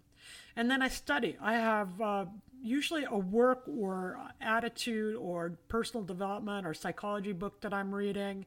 And 0.55 0.69
then 0.69 0.81
I 0.81 0.89
study. 0.89 1.37
I 1.41 1.53
have 1.53 2.01
uh, 2.01 2.25
usually 2.61 3.05
a 3.09 3.17
work 3.17 3.63
or 3.67 4.19
attitude 4.41 5.15
or 5.15 5.57
personal 5.67 6.03
development 6.03 6.67
or 6.67 6.73
psychology 6.73 7.31
book 7.31 7.61
that 7.61 7.73
I'm 7.73 7.93
reading 7.93 8.45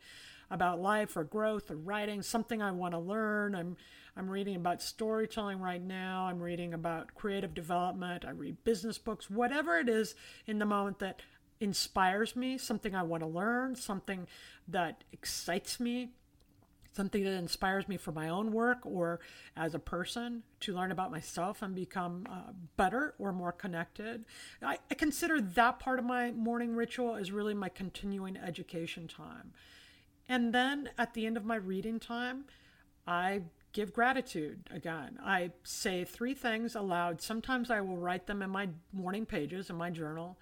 about 0.50 0.80
life 0.80 1.16
or 1.16 1.24
growth 1.24 1.70
or 1.70 1.76
writing, 1.76 2.22
something 2.22 2.60
I 2.60 2.72
want 2.72 2.92
to 2.92 2.98
learn. 2.98 3.54
I'm 3.54 3.76
I'm 4.14 4.28
reading 4.28 4.56
about 4.56 4.82
storytelling 4.82 5.58
right 5.58 5.80
now. 5.80 6.26
I'm 6.26 6.38
reading 6.38 6.74
about 6.74 7.14
creative 7.14 7.54
development. 7.54 8.26
I 8.26 8.32
read 8.32 8.62
business 8.62 8.98
books, 8.98 9.30
whatever 9.30 9.78
it 9.78 9.88
is 9.88 10.14
in 10.46 10.58
the 10.58 10.66
moment 10.66 10.98
that 10.98 11.22
inspires 11.60 12.36
me, 12.36 12.58
something 12.58 12.94
I 12.94 13.04
want 13.04 13.22
to 13.22 13.26
learn, 13.26 13.74
something 13.74 14.26
that 14.68 15.04
excites 15.12 15.80
me, 15.80 16.10
something 16.92 17.24
that 17.24 17.32
inspires 17.32 17.88
me 17.88 17.96
for 17.96 18.12
my 18.12 18.28
own 18.28 18.52
work 18.52 18.78
or 18.84 19.20
as 19.56 19.74
a 19.74 19.78
person 19.78 20.42
to 20.60 20.74
learn 20.74 20.92
about 20.92 21.10
myself 21.10 21.62
and 21.62 21.74
become 21.74 22.26
uh, 22.30 22.52
better 22.76 23.14
or 23.18 23.32
more 23.32 23.52
connected. 23.52 24.24
I, 24.62 24.78
I 24.90 24.94
consider 24.94 25.40
that 25.40 25.78
part 25.78 25.98
of 25.98 26.04
my 26.04 26.30
morning 26.32 26.76
ritual 26.76 27.16
is 27.16 27.32
really 27.32 27.54
my 27.54 27.68
continuing 27.68 28.36
education 28.36 29.08
time. 29.08 29.52
And 30.28 30.54
then 30.54 30.90
at 30.98 31.14
the 31.14 31.26
end 31.26 31.36
of 31.36 31.44
my 31.44 31.56
reading 31.56 31.98
time, 31.98 32.44
I 33.06 33.42
give 33.72 33.92
gratitude 33.92 34.68
again. 34.70 35.18
I 35.22 35.50
say 35.64 36.04
three 36.04 36.34
things 36.34 36.74
aloud. 36.74 37.20
Sometimes 37.20 37.70
I 37.70 37.80
will 37.80 37.96
write 37.96 38.26
them 38.26 38.42
in 38.42 38.50
my 38.50 38.68
morning 38.92 39.26
pages 39.26 39.70
in 39.70 39.76
my 39.76 39.90
journal, 39.90 40.38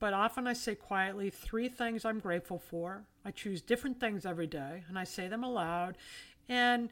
but 0.00 0.12
often 0.12 0.46
I 0.46 0.52
say 0.52 0.74
quietly 0.74 1.30
three 1.30 1.68
things 1.68 2.04
I'm 2.04 2.20
grateful 2.20 2.58
for. 2.58 3.04
I 3.24 3.30
choose 3.30 3.60
different 3.60 4.00
things 4.00 4.24
every 4.24 4.46
day 4.46 4.84
and 4.88 4.98
I 4.98 5.04
say 5.04 5.28
them 5.28 5.44
aloud. 5.44 5.96
And 6.48 6.88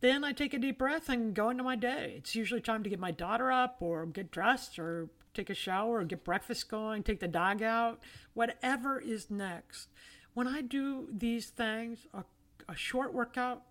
then 0.00 0.24
I 0.24 0.32
take 0.32 0.52
a 0.52 0.58
deep 0.58 0.78
breath 0.78 1.08
and 1.08 1.34
go 1.34 1.50
into 1.50 1.62
my 1.62 1.76
day. 1.76 2.14
It's 2.18 2.34
usually 2.34 2.60
time 2.60 2.82
to 2.82 2.90
get 2.90 2.98
my 2.98 3.10
daughter 3.10 3.50
up 3.50 3.76
or 3.80 4.04
get 4.06 4.30
dressed 4.30 4.78
or 4.78 5.08
take 5.32 5.50
a 5.50 5.54
shower 5.54 6.00
or 6.00 6.04
get 6.04 6.24
breakfast 6.24 6.68
going, 6.68 7.02
take 7.02 7.20
the 7.20 7.28
dog 7.28 7.62
out, 7.62 8.00
whatever 8.34 9.00
is 9.00 9.30
next. 9.30 9.88
When 10.34 10.46
I 10.46 10.60
do 10.60 11.08
these 11.10 11.46
things, 11.46 12.06
a, 12.12 12.24
a 12.68 12.74
short 12.74 13.14
workout, 13.14 13.62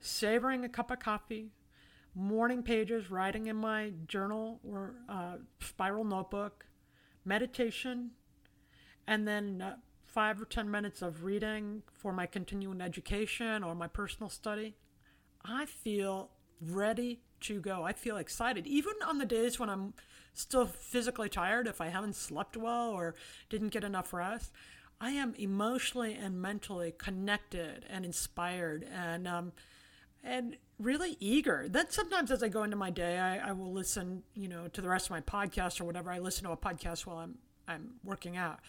savoring 0.00 0.64
a 0.64 0.68
cup 0.68 0.90
of 0.90 1.00
coffee, 1.00 1.50
morning 2.14 2.62
pages, 2.62 3.10
writing 3.10 3.46
in 3.48 3.56
my 3.56 3.92
journal 4.06 4.60
or 4.62 4.94
uh, 5.08 5.36
spiral 5.60 6.04
notebook, 6.04 6.66
meditation, 7.24 8.10
and 9.06 9.26
then 9.26 9.62
uh, 9.62 9.76
five 10.04 10.40
or 10.40 10.44
10 10.44 10.70
minutes 10.70 11.02
of 11.02 11.24
reading 11.24 11.82
for 11.92 12.12
my 12.12 12.26
continuing 12.26 12.80
education 12.80 13.64
or 13.64 13.74
my 13.74 13.88
personal 13.88 14.28
study, 14.28 14.74
I 15.44 15.66
feel 15.66 16.30
ready 16.60 17.20
to 17.40 17.60
go. 17.60 17.82
I 17.82 17.92
feel 17.92 18.16
excited. 18.16 18.66
Even 18.66 18.94
on 19.06 19.18
the 19.18 19.26
days 19.26 19.58
when 19.58 19.68
I'm 19.68 19.94
still 20.32 20.66
physically 20.66 21.28
tired, 21.28 21.66
if 21.66 21.80
I 21.80 21.88
haven't 21.88 22.16
slept 22.16 22.56
well 22.56 22.90
or 22.90 23.14
didn't 23.50 23.68
get 23.68 23.84
enough 23.84 24.12
rest, 24.12 24.52
I 25.00 25.10
am 25.10 25.34
emotionally 25.34 26.14
and 26.14 26.40
mentally 26.40 26.92
connected 26.96 27.84
and 27.90 28.04
inspired 28.04 28.86
and 28.90 29.26
um, 29.28 29.52
and 30.24 30.56
really 30.78 31.16
eager. 31.20 31.66
Then 31.68 31.90
sometimes 31.90 32.30
as 32.30 32.42
I 32.42 32.48
go 32.48 32.64
into 32.64 32.76
my 32.76 32.90
day, 32.90 33.18
I, 33.18 33.50
I 33.50 33.52
will 33.52 33.72
listen, 33.72 34.22
you 34.34 34.48
know, 34.48 34.68
to 34.68 34.80
the 34.80 34.88
rest 34.88 35.06
of 35.06 35.10
my 35.10 35.20
podcast 35.20 35.80
or 35.80 35.84
whatever. 35.84 36.10
I 36.10 36.18
listen 36.18 36.44
to 36.44 36.50
a 36.50 36.56
podcast 36.56 37.06
while 37.06 37.18
I'm 37.18 37.38
I'm 37.68 37.94
working 38.02 38.36
out. 38.36 38.60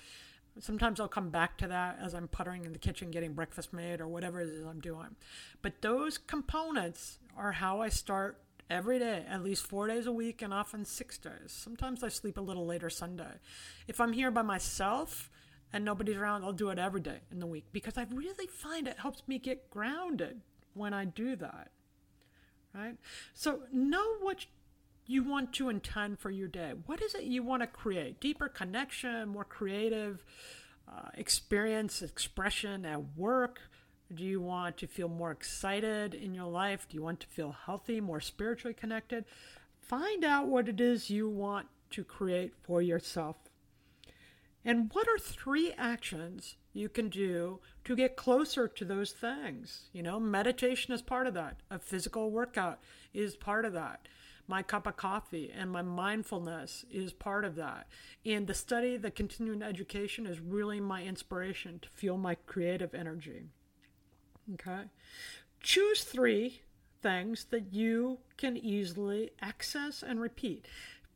Sometimes 0.60 1.02
I'll 1.02 1.10
come 1.10 1.30
back 1.30 1.58
to 1.58 1.68
that 1.68 2.00
as 2.02 2.14
I'm 2.14 2.30
puttering 2.30 2.64
in 2.64 2.72
the 2.72 2.80
kitchen 2.80 3.12
getting 3.12 3.34
breakfast 3.34 3.74
made 3.74 4.00
or 4.00 4.08
whatever 4.08 4.40
it 4.40 4.48
is 4.48 4.66
I'm 4.66 4.80
doing. 4.80 5.16
But 5.62 5.82
those 5.82 6.18
components 6.18 7.20
are 7.36 7.54
how 7.54 7.82
I 7.82 7.90
start 7.90 8.40
every 8.70 8.98
day, 9.00 9.26
at 9.30 9.44
least 9.44 9.68
four 9.68 9.88
days 9.88 10.06
a 10.06 10.14
week 10.14 10.42
and 10.42 10.54
often 10.54 10.86
six 10.86 11.18
days. 11.18 11.48
Sometimes 11.48 12.04
I 12.04 12.08
sleep 12.08 12.38
a 12.38 12.42
little 12.42 12.66
later 12.66 12.90
Sunday. 12.90 13.40
If 13.86 14.00
I'm 14.00 14.14
here 14.14 14.32
by 14.32 14.44
myself 14.44 15.30
and 15.74 15.84
nobody's 15.84 16.16
around, 16.16 16.46
I'll 16.46 16.54
do 16.54 16.70
it 16.70 16.80
every 16.80 17.02
day 17.02 17.20
in 17.32 17.40
the 17.40 17.48
week 17.48 17.66
because 17.74 17.98
I 17.98 18.08
really 18.10 18.48
find 18.48 18.88
it 18.88 19.00
helps 19.00 19.24
me 19.28 19.40
get 19.40 19.70
grounded 19.70 20.40
when 20.76 20.94
I 20.94 21.06
do 21.06 21.36
that. 21.38 21.72
Right? 22.74 22.96
So 23.34 23.62
know 23.72 24.18
what 24.22 24.46
you 25.08 25.24
want 25.24 25.54
to 25.54 25.70
intend 25.70 26.20
for 26.20 26.30
your 26.30 26.48
day. 26.48 26.74
What 26.86 27.02
is 27.02 27.16
it 27.16 27.24
you 27.24 27.42
want 27.42 27.62
to 27.62 27.68
create? 27.68 28.20
Deeper 28.20 28.50
connection, 28.50 29.30
more 29.30 29.46
creative 29.46 30.24
uh, 30.88 31.10
experience, 31.16 32.02
expression 32.02 32.86
at 32.86 33.18
work, 33.18 33.60
Do 34.14 34.24
you 34.24 34.40
want 34.40 34.78
to 34.78 34.88
feel 34.88 35.08
more 35.08 35.32
excited 35.32 36.14
in 36.14 36.36
your 36.36 36.46
life? 36.46 36.86
Do 36.88 36.96
you 36.96 37.02
want 37.02 37.20
to 37.22 37.28
feel 37.28 37.56
healthy, 37.66 38.00
more 38.00 38.22
spiritually 38.22 38.76
connected? 38.76 39.26
Find 39.80 40.24
out 40.24 40.48
what 40.48 40.70
it 40.70 40.80
is 40.80 41.10
you 41.10 41.28
want 41.28 41.68
to 41.92 42.04
create 42.04 42.54
for 42.62 42.82
yourself. 42.82 43.38
And 44.66 44.90
what 44.94 45.08
are 45.08 45.20
three 45.20 45.74
actions 45.78 46.56
you 46.74 46.90
can 46.90 47.08
do 47.08 47.60
to 47.84 47.96
get 47.96 48.18
closer 48.18 48.68
to 48.68 48.84
those 48.84 49.12
things? 49.12 49.90
You 49.94 50.02
know, 50.02 50.20
meditation 50.20 50.94
is 50.94 51.04
part 51.04 51.28
of 51.28 51.36
that, 51.36 51.58
a 51.70 51.78
physical 51.78 52.32
workout 52.32 52.80
is 53.14 53.36
part 53.36 53.64
of 53.64 53.74
that 53.74 54.08
my 54.48 54.62
cup 54.62 54.88
of 54.88 54.98
coffee 54.98 55.52
and 55.56 55.72
my 55.72 55.82
mindfulness 55.82 56.86
is 56.92 57.14
part 57.14 57.46
of 57.46 57.56
that. 57.56 57.88
And 58.26 58.48
the 58.48 58.54
study, 58.54 58.98
the 58.98 59.12
continuing 59.12 59.62
education 59.62 60.28
is 60.28 60.40
really 60.40 60.80
my 60.80 61.04
inspiration 61.04 61.80
to 61.80 61.90
fuel 61.90 62.18
my 62.18 62.36
creative 62.36 62.94
energy. 62.94 63.44
Okay. 64.54 64.84
Choose 65.62 66.04
three 66.04 66.62
things 67.02 67.46
that 67.46 67.74
you 67.74 68.20
can 68.38 68.58
easily 68.58 69.32
access 69.42 70.04
and 70.04 70.20
repeat 70.20 70.68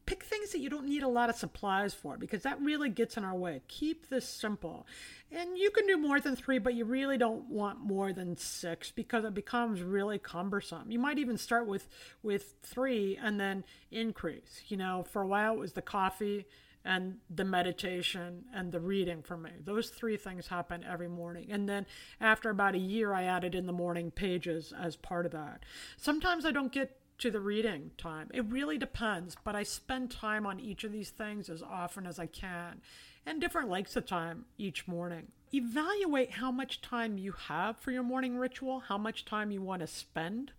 pick 0.09 0.23
things 0.23 0.51
that 0.51 0.59
you 0.59 0.71
don't 0.71 0.87
need 0.87 1.03
a 1.03 1.07
lot 1.07 1.29
of 1.29 1.35
supplies 1.35 1.93
for 1.93 2.17
because 2.17 2.41
that 2.41 2.59
really 2.59 2.89
gets 2.89 3.15
in 3.15 3.23
our 3.23 3.35
way. 3.35 3.61
Keep 3.67 4.09
this 4.09 4.27
simple. 4.27 4.87
And 5.31 5.55
you 5.55 5.69
can 5.69 5.85
do 5.85 5.97
more 5.97 6.19
than 6.19 6.35
three, 6.35 6.57
but 6.57 6.73
you 6.73 6.83
really 6.83 7.15
don't 7.15 7.47
want 7.47 7.79
more 7.79 8.11
than 8.11 8.35
six 8.35 8.89
because 8.89 9.23
it 9.23 9.35
becomes 9.35 9.83
really 9.83 10.17
cumbersome. 10.17 10.89
You 10.89 10.97
might 10.97 11.19
even 11.19 11.37
start 11.37 11.67
with 11.67 11.87
with 12.23 12.55
three 12.63 13.19
and 13.21 13.39
then 13.39 13.63
increase. 13.91 14.63
You 14.67 14.77
know, 14.77 15.05
for 15.07 15.21
a 15.21 15.27
while 15.27 15.53
it 15.53 15.59
was 15.59 15.73
the 15.73 15.83
coffee 15.83 16.47
and 16.83 17.17
the 17.29 17.45
meditation 17.45 18.45
and 18.51 18.71
the 18.71 18.79
reading 18.79 19.21
for 19.21 19.37
me. 19.37 19.51
Those 19.63 19.89
three 19.89 20.17
things 20.17 20.47
happen 20.47 20.83
every 20.83 21.09
morning. 21.09 21.51
And 21.51 21.69
then 21.69 21.85
after 22.19 22.49
about 22.49 22.73
a 22.73 22.79
year, 22.79 23.13
I 23.13 23.23
added 23.25 23.53
in 23.53 23.67
the 23.67 23.73
morning 23.73 24.09
pages 24.09 24.73
as 24.75 24.95
part 24.95 25.27
of 25.27 25.33
that. 25.33 25.65
Sometimes 25.97 26.45
I 26.45 26.51
don't 26.51 26.71
get 26.71 26.98
to 27.19 27.31
the 27.31 27.39
reading 27.39 27.91
time. 27.97 28.29
It 28.33 28.45
really 28.45 28.77
depends, 28.77 29.35
but 29.43 29.55
I 29.55 29.63
spend 29.63 30.11
time 30.11 30.45
on 30.45 30.59
each 30.59 30.83
of 30.83 30.91
these 30.91 31.09
things 31.09 31.49
as 31.49 31.61
often 31.61 32.05
as 32.05 32.19
I 32.19 32.25
can 32.25 32.81
and 33.25 33.39
different 33.39 33.69
lengths 33.69 33.95
of 33.95 34.05
time 34.05 34.45
each 34.57 34.87
morning. 34.87 35.27
Evaluate 35.53 36.31
how 36.31 36.51
much 36.51 36.81
time 36.81 37.17
you 37.17 37.31
have 37.31 37.77
for 37.77 37.91
your 37.91 38.03
morning 38.03 38.37
ritual, 38.37 38.81
how 38.81 38.97
much 38.97 39.25
time 39.25 39.51
you 39.51 39.61
want 39.61 39.81
to 39.81 39.87
spend, 39.87 40.51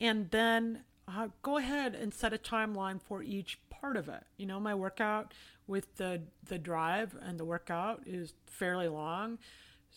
and 0.00 0.30
then 0.30 0.84
uh, 1.08 1.28
go 1.42 1.56
ahead 1.56 1.94
and 1.94 2.12
set 2.12 2.32
a 2.32 2.38
timeline 2.38 3.00
for 3.00 3.22
each 3.22 3.58
part 3.70 3.96
of 3.96 4.08
it. 4.08 4.24
You 4.36 4.46
know, 4.46 4.60
my 4.60 4.74
workout 4.74 5.32
with 5.66 5.96
the 5.96 6.22
the 6.46 6.58
drive 6.58 7.16
and 7.20 7.38
the 7.38 7.44
workout 7.44 8.02
is 8.06 8.34
fairly 8.46 8.88
long. 8.88 9.38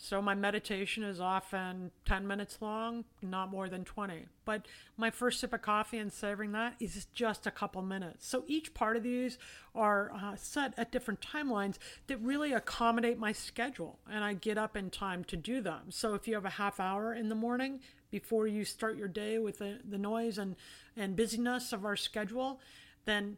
So 0.04 0.20
my 0.20 0.34
meditation 0.34 1.04
is 1.04 1.22
often 1.22 1.92
10 2.06 2.26
minutes 2.26 2.58
long, 2.60 3.06
not 3.22 3.52
more 3.52 3.70
than 3.70 3.86
20. 3.86 4.26
But 4.46 4.66
my 4.98 5.12
first 5.12 5.40
sip 5.40 5.54
of 5.54 5.62
coffee 5.62 6.00
and 6.00 6.12
savoring 6.12 6.54
that 6.54 6.74
is 6.80 7.06
just 7.14 7.46
a 7.46 7.52
couple 7.52 7.84
minutes. 7.84 8.28
So 8.28 8.44
each 8.48 8.74
part 8.74 8.98
of 8.98 9.04
these 9.04 9.38
are 9.76 10.12
uh, 10.12 10.36
set 10.36 10.74
at 10.76 10.92
different 10.92 11.22
timelines 11.22 11.78
that 12.08 12.18
really 12.18 12.52
accommodate 12.52 13.20
my 13.20 13.32
schedule 13.32 14.00
and 14.10 14.24
I 14.24 14.34
get 14.34 14.58
up 14.58 14.76
in 14.76 14.90
time 14.90 15.24
to 15.26 15.38
do 15.38 15.62
them. 15.62 15.92
So 15.92 16.16
if 16.16 16.28
you 16.28 16.34
have 16.34 16.46
a 16.46 16.50
half 16.50 16.80
hour 16.80 17.14
in 17.14 17.30
the 17.30 17.36
morning 17.36 17.80
before 18.10 18.48
you 18.48 18.66
start 18.66 18.98
your 18.98 19.08
day 19.08 19.38
with 19.38 19.60
the, 19.60 19.82
the 19.88 20.00
noise 20.00 20.40
and, 20.40 20.56
and 20.98 21.16
busyness 21.16 21.74
of 21.74 21.86
our 21.86 21.96
schedule, 21.96 22.60
then 23.06 23.38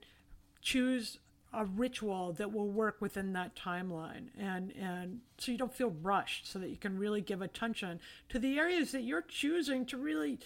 choose 0.61 1.19
a 1.53 1.65
ritual 1.65 2.33
that 2.33 2.51
will 2.51 2.67
work 2.67 2.97
within 2.99 3.33
that 3.33 3.55
timeline. 3.55 4.29
And 4.37 4.71
and 4.71 5.19
so 5.37 5.51
you 5.51 5.57
don't 5.57 5.73
feel 5.73 5.95
rushed 6.01 6.51
so 6.51 6.59
that 6.59 6.69
you 6.69 6.77
can 6.77 6.97
really 6.97 7.21
give 7.21 7.41
attention 7.41 7.99
to 8.29 8.39
the 8.39 8.57
areas 8.57 8.91
that 8.91 9.03
you're 9.03 9.21
choosing 9.21 9.85
to 9.87 9.97
really 9.97 10.39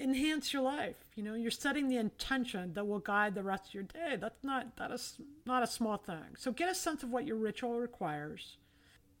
enhance 0.00 0.52
your 0.52 0.62
life. 0.62 0.96
You 1.16 1.24
know 1.24 1.34
you're 1.34 1.50
setting 1.50 1.88
the 1.88 1.96
intention 1.96 2.74
that 2.74 2.86
will 2.86 3.00
guide 3.00 3.34
the 3.34 3.42
rest 3.42 3.68
of 3.68 3.74
your 3.74 3.82
day. 3.84 4.16
That's 4.20 4.42
not 4.42 4.76
that 4.76 4.90
is 4.90 5.16
not 5.46 5.62
a 5.62 5.66
small 5.66 5.96
thing. 5.96 6.36
So 6.38 6.52
get 6.52 6.70
a 6.70 6.74
sense 6.74 7.02
of 7.02 7.10
what 7.10 7.26
your 7.26 7.36
ritual 7.36 7.78
requires 7.78 8.56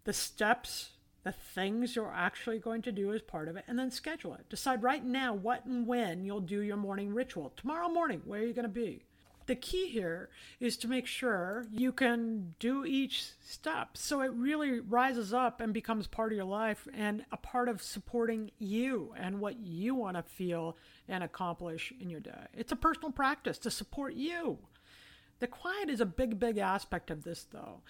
the 0.04 0.12
steps 0.12 0.90
the 1.24 1.32
things 1.32 1.94
you're 1.94 2.12
actually 2.12 2.58
going 2.58 2.82
to 2.82 2.90
do 2.90 3.12
as 3.12 3.22
part 3.22 3.46
of 3.48 3.56
it 3.56 3.64
and 3.68 3.78
then 3.78 3.90
schedule 3.92 4.34
it. 4.34 4.48
Decide 4.48 4.82
right 4.82 5.04
now 5.04 5.32
what 5.32 5.64
and 5.64 5.86
when 5.86 6.24
you'll 6.24 6.40
do 6.40 6.60
your 6.62 6.76
morning 6.76 7.14
ritual. 7.14 7.52
Tomorrow 7.56 7.88
morning 7.88 8.22
where 8.24 8.40
are 8.40 8.44
you 8.44 8.52
going 8.52 8.64
to 8.64 8.68
be 8.68 9.04
the 9.46 9.54
key 9.54 9.88
here 9.88 10.28
is 10.60 10.76
to 10.78 10.88
make 10.88 11.06
sure 11.06 11.66
you 11.70 11.92
can 11.92 12.54
do 12.58 12.84
each 12.84 13.24
step 13.40 13.96
so 13.96 14.20
it 14.20 14.32
really 14.32 14.80
rises 14.80 15.32
up 15.32 15.60
and 15.60 15.72
becomes 15.72 16.06
part 16.06 16.32
of 16.32 16.36
your 16.36 16.44
life 16.44 16.86
and 16.94 17.24
a 17.32 17.36
part 17.36 17.68
of 17.68 17.82
supporting 17.82 18.50
you 18.58 19.14
and 19.16 19.40
what 19.40 19.58
you 19.58 19.94
want 19.94 20.16
to 20.16 20.22
feel 20.22 20.76
and 21.08 21.24
accomplish 21.24 21.92
in 22.00 22.10
your 22.10 22.20
day. 22.20 22.46
It's 22.54 22.72
a 22.72 22.76
personal 22.76 23.12
practice 23.12 23.58
to 23.58 23.70
support 23.70 24.14
you. 24.14 24.58
The 25.40 25.46
quiet 25.48 25.90
is 25.90 26.00
a 26.00 26.06
big, 26.06 26.38
big 26.38 26.58
aspect 26.58 27.10
of 27.10 27.24
this, 27.24 27.46
though. 27.50 27.80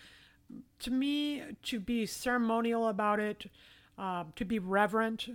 To 0.80 0.90
me, 0.90 1.42
to 1.64 1.80
be 1.80 2.06
ceremonial 2.06 2.88
about 2.88 3.20
it, 3.20 3.50
uh, 3.98 4.24
to 4.36 4.44
be 4.44 4.58
reverent, 4.58 5.28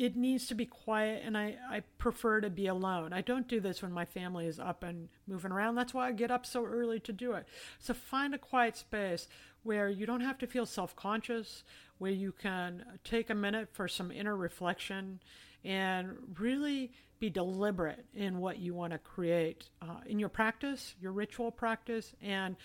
it 0.00 0.16
needs 0.16 0.46
to 0.46 0.54
be 0.54 0.64
quiet 0.64 1.20
and 1.26 1.36
I, 1.36 1.56
I 1.68 1.82
prefer 1.98 2.40
to 2.40 2.48
be 2.48 2.68
alone. 2.68 3.12
I 3.12 3.20
don't 3.20 3.46
do 3.46 3.60
this 3.60 3.82
when 3.82 3.92
my 3.92 4.06
family 4.06 4.46
is 4.46 4.58
up 4.58 4.82
and 4.82 5.10
moving 5.26 5.52
around. 5.52 5.74
That's 5.74 5.92
why 5.92 6.08
I 6.08 6.12
get 6.12 6.30
up 6.30 6.46
so 6.46 6.64
early 6.64 7.00
to 7.00 7.12
do 7.12 7.32
it. 7.32 7.44
So 7.80 7.92
find 7.92 8.34
a 8.34 8.38
quiet 8.38 8.78
space 8.78 9.28
where 9.62 9.90
you 9.90 10.06
don't 10.06 10.22
have 10.22 10.38
to 10.38 10.46
feel 10.46 10.64
self 10.64 10.96
conscious, 10.96 11.64
where 11.98 12.10
you 12.10 12.32
can 12.32 12.82
take 13.04 13.28
a 13.28 13.34
minute 13.34 13.68
for 13.72 13.88
some 13.88 14.10
inner 14.10 14.34
reflection 14.34 15.20
and 15.66 16.16
really 16.38 16.92
be 17.18 17.28
deliberate 17.28 18.06
in 18.14 18.38
what 18.38 18.58
you 18.58 18.72
want 18.72 18.94
to 18.94 18.98
create 18.98 19.68
uh, 19.82 20.00
in 20.06 20.18
your 20.18 20.30
practice, 20.30 20.94
your 20.98 21.12
ritual 21.12 21.50
practice, 21.50 22.14
and 22.22 22.56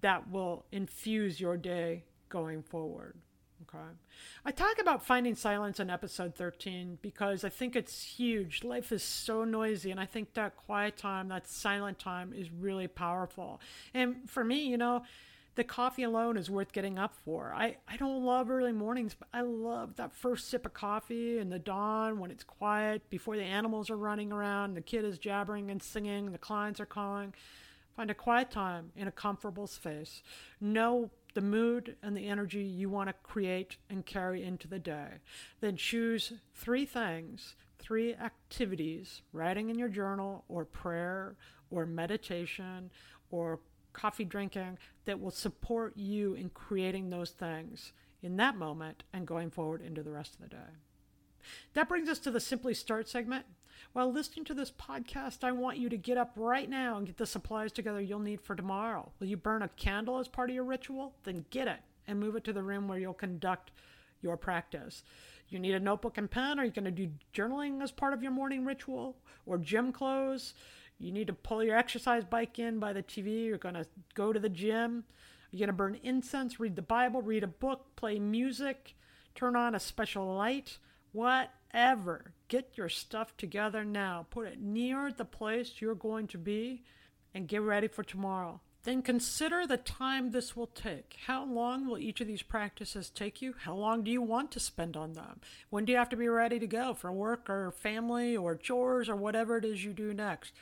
that 0.00 0.30
will 0.30 0.64
infuse 0.72 1.38
your 1.38 1.58
day 1.58 2.04
going 2.30 2.62
forward. 2.62 3.18
Okay. 3.68 3.78
I 4.44 4.50
talk 4.50 4.78
about 4.80 5.04
finding 5.04 5.34
silence 5.34 5.80
in 5.80 5.88
episode 5.88 6.34
13 6.34 6.98
because 7.00 7.44
I 7.44 7.48
think 7.48 7.76
it's 7.76 8.02
huge. 8.02 8.64
Life 8.64 8.92
is 8.92 9.02
so 9.02 9.44
noisy, 9.44 9.90
and 9.90 10.00
I 10.00 10.06
think 10.06 10.34
that 10.34 10.56
quiet 10.56 10.96
time, 10.96 11.28
that 11.28 11.46
silent 11.48 11.98
time, 11.98 12.32
is 12.36 12.50
really 12.50 12.88
powerful. 12.88 13.60
And 13.94 14.28
for 14.28 14.44
me, 14.44 14.66
you 14.66 14.76
know, 14.76 15.02
the 15.54 15.64
coffee 15.64 16.02
alone 16.02 16.36
is 16.36 16.50
worth 16.50 16.72
getting 16.72 16.98
up 16.98 17.14
for. 17.24 17.54
I, 17.56 17.76
I 17.88 17.96
don't 17.96 18.24
love 18.24 18.50
early 18.50 18.72
mornings, 18.72 19.14
but 19.14 19.28
I 19.32 19.42
love 19.42 19.96
that 19.96 20.12
first 20.12 20.48
sip 20.48 20.66
of 20.66 20.74
coffee 20.74 21.38
in 21.38 21.48
the 21.48 21.58
dawn 21.58 22.18
when 22.18 22.30
it's 22.30 22.44
quiet, 22.44 23.08
before 23.08 23.36
the 23.36 23.44
animals 23.44 23.88
are 23.88 23.96
running 23.96 24.32
around, 24.32 24.74
the 24.74 24.80
kid 24.80 25.04
is 25.04 25.18
jabbering 25.18 25.70
and 25.70 25.82
singing, 25.82 26.32
the 26.32 26.38
clients 26.38 26.80
are 26.80 26.86
calling. 26.86 27.34
Find 27.96 28.10
a 28.10 28.14
quiet 28.14 28.50
time 28.50 28.90
in 28.96 29.06
a 29.06 29.12
comfortable 29.12 29.68
space. 29.68 30.22
Know 30.60 31.10
the 31.34 31.40
mood 31.40 31.96
and 32.02 32.16
the 32.16 32.28
energy 32.28 32.62
you 32.62 32.88
want 32.88 33.08
to 33.08 33.14
create 33.22 33.76
and 33.90 34.06
carry 34.06 34.42
into 34.42 34.68
the 34.68 34.78
day. 34.78 35.18
Then 35.60 35.76
choose 35.76 36.32
three 36.54 36.86
things, 36.86 37.56
three 37.78 38.14
activities, 38.14 39.22
writing 39.32 39.68
in 39.68 39.78
your 39.78 39.88
journal, 39.88 40.44
or 40.48 40.64
prayer, 40.64 41.36
or 41.70 41.86
meditation, 41.86 42.90
or 43.30 43.60
coffee 43.92 44.24
drinking 44.24 44.78
that 45.04 45.20
will 45.20 45.30
support 45.30 45.96
you 45.96 46.34
in 46.34 46.50
creating 46.50 47.10
those 47.10 47.30
things 47.30 47.92
in 48.22 48.36
that 48.36 48.56
moment 48.56 49.04
and 49.12 49.26
going 49.26 49.50
forward 49.50 49.82
into 49.82 50.02
the 50.02 50.10
rest 50.10 50.34
of 50.34 50.40
the 50.40 50.48
day. 50.48 50.72
That 51.74 51.88
brings 51.88 52.08
us 52.08 52.18
to 52.20 52.30
the 52.30 52.40
Simply 52.40 52.74
Start 52.74 53.08
segment. 53.08 53.44
While 53.92 54.12
listening 54.12 54.44
to 54.46 54.54
this 54.54 54.70
podcast, 54.70 55.44
I 55.44 55.52
want 55.52 55.78
you 55.78 55.88
to 55.88 55.96
get 55.96 56.18
up 56.18 56.32
right 56.36 56.68
now 56.68 56.96
and 56.96 57.06
get 57.06 57.16
the 57.16 57.26
supplies 57.26 57.72
together 57.72 58.00
you'll 58.00 58.18
need 58.18 58.40
for 58.40 58.56
tomorrow. 58.56 59.12
Will 59.20 59.28
you 59.28 59.36
burn 59.36 59.62
a 59.62 59.68
candle 59.68 60.18
as 60.18 60.28
part 60.28 60.50
of 60.50 60.54
your 60.54 60.64
ritual? 60.64 61.14
Then 61.24 61.44
get 61.50 61.68
it 61.68 61.80
and 62.06 62.18
move 62.20 62.36
it 62.36 62.44
to 62.44 62.52
the 62.52 62.62
room 62.62 62.88
where 62.88 62.98
you'll 62.98 63.14
conduct 63.14 63.70
your 64.20 64.36
practice. 64.36 65.02
You 65.48 65.58
need 65.58 65.74
a 65.74 65.80
notebook 65.80 66.18
and 66.18 66.30
pen. 66.30 66.58
Are 66.58 66.64
you 66.64 66.70
going 66.70 66.84
to 66.84 66.90
do 66.90 67.10
journaling 67.32 67.82
as 67.82 67.92
part 67.92 68.12
of 68.12 68.22
your 68.22 68.32
morning 68.32 68.64
ritual 68.64 69.16
or 69.46 69.58
gym 69.58 69.92
clothes? 69.92 70.54
You 70.98 71.12
need 71.12 71.26
to 71.26 71.32
pull 71.32 71.62
your 71.62 71.76
exercise 71.76 72.24
bike 72.24 72.58
in 72.58 72.78
by 72.78 72.92
the 72.92 73.02
TV. 73.02 73.46
You're 73.46 73.58
going 73.58 73.74
to 73.74 73.86
go 74.14 74.32
to 74.32 74.40
the 74.40 74.48
gym. 74.48 75.04
Are 75.04 75.56
You're 75.56 75.66
going 75.66 75.68
to 75.68 75.72
burn 75.72 76.00
incense, 76.02 76.58
read 76.58 76.76
the 76.76 76.82
Bible, 76.82 77.22
read 77.22 77.44
a 77.44 77.48
book, 77.48 77.94
play 77.96 78.18
music, 78.18 78.94
turn 79.34 79.54
on 79.54 79.74
a 79.74 79.80
special 79.80 80.34
light. 80.34 80.78
Whatever. 81.12 82.33
Get 82.48 82.76
your 82.76 82.88
stuff 82.88 83.36
together 83.36 83.84
now. 83.84 84.26
Put 84.30 84.46
it 84.46 84.60
near 84.60 85.10
the 85.12 85.24
place 85.24 85.80
you're 85.80 85.94
going 85.94 86.26
to 86.28 86.38
be 86.38 86.82
and 87.32 87.48
get 87.48 87.62
ready 87.62 87.88
for 87.88 88.02
tomorrow. 88.02 88.60
Then 88.84 89.00
consider 89.00 89.66
the 89.66 89.78
time 89.78 90.30
this 90.30 90.54
will 90.54 90.66
take. 90.66 91.16
How 91.26 91.44
long 91.44 91.86
will 91.86 91.98
each 91.98 92.20
of 92.20 92.26
these 92.26 92.42
practices 92.42 93.08
take 93.08 93.40
you? 93.40 93.54
How 93.60 93.74
long 93.74 94.04
do 94.04 94.10
you 94.10 94.20
want 94.20 94.50
to 94.52 94.60
spend 94.60 94.94
on 94.94 95.14
them? 95.14 95.40
When 95.70 95.86
do 95.86 95.92
you 95.92 95.98
have 95.98 96.10
to 96.10 96.16
be 96.16 96.28
ready 96.28 96.58
to 96.58 96.66
go 96.66 96.92
for 96.92 97.10
work 97.10 97.48
or 97.48 97.70
family 97.70 98.36
or 98.36 98.54
chores 98.56 99.08
or 99.08 99.16
whatever 99.16 99.56
it 99.56 99.64
is 99.64 99.84
you 99.84 99.94
do 99.94 100.12
next? 100.12 100.52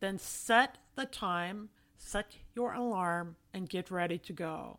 Then 0.00 0.18
set 0.18 0.76
the 0.94 1.06
time, 1.06 1.70
set 1.96 2.36
your 2.54 2.74
alarm, 2.74 3.36
and 3.54 3.66
get 3.66 3.90
ready 3.90 4.18
to 4.18 4.32
go. 4.34 4.78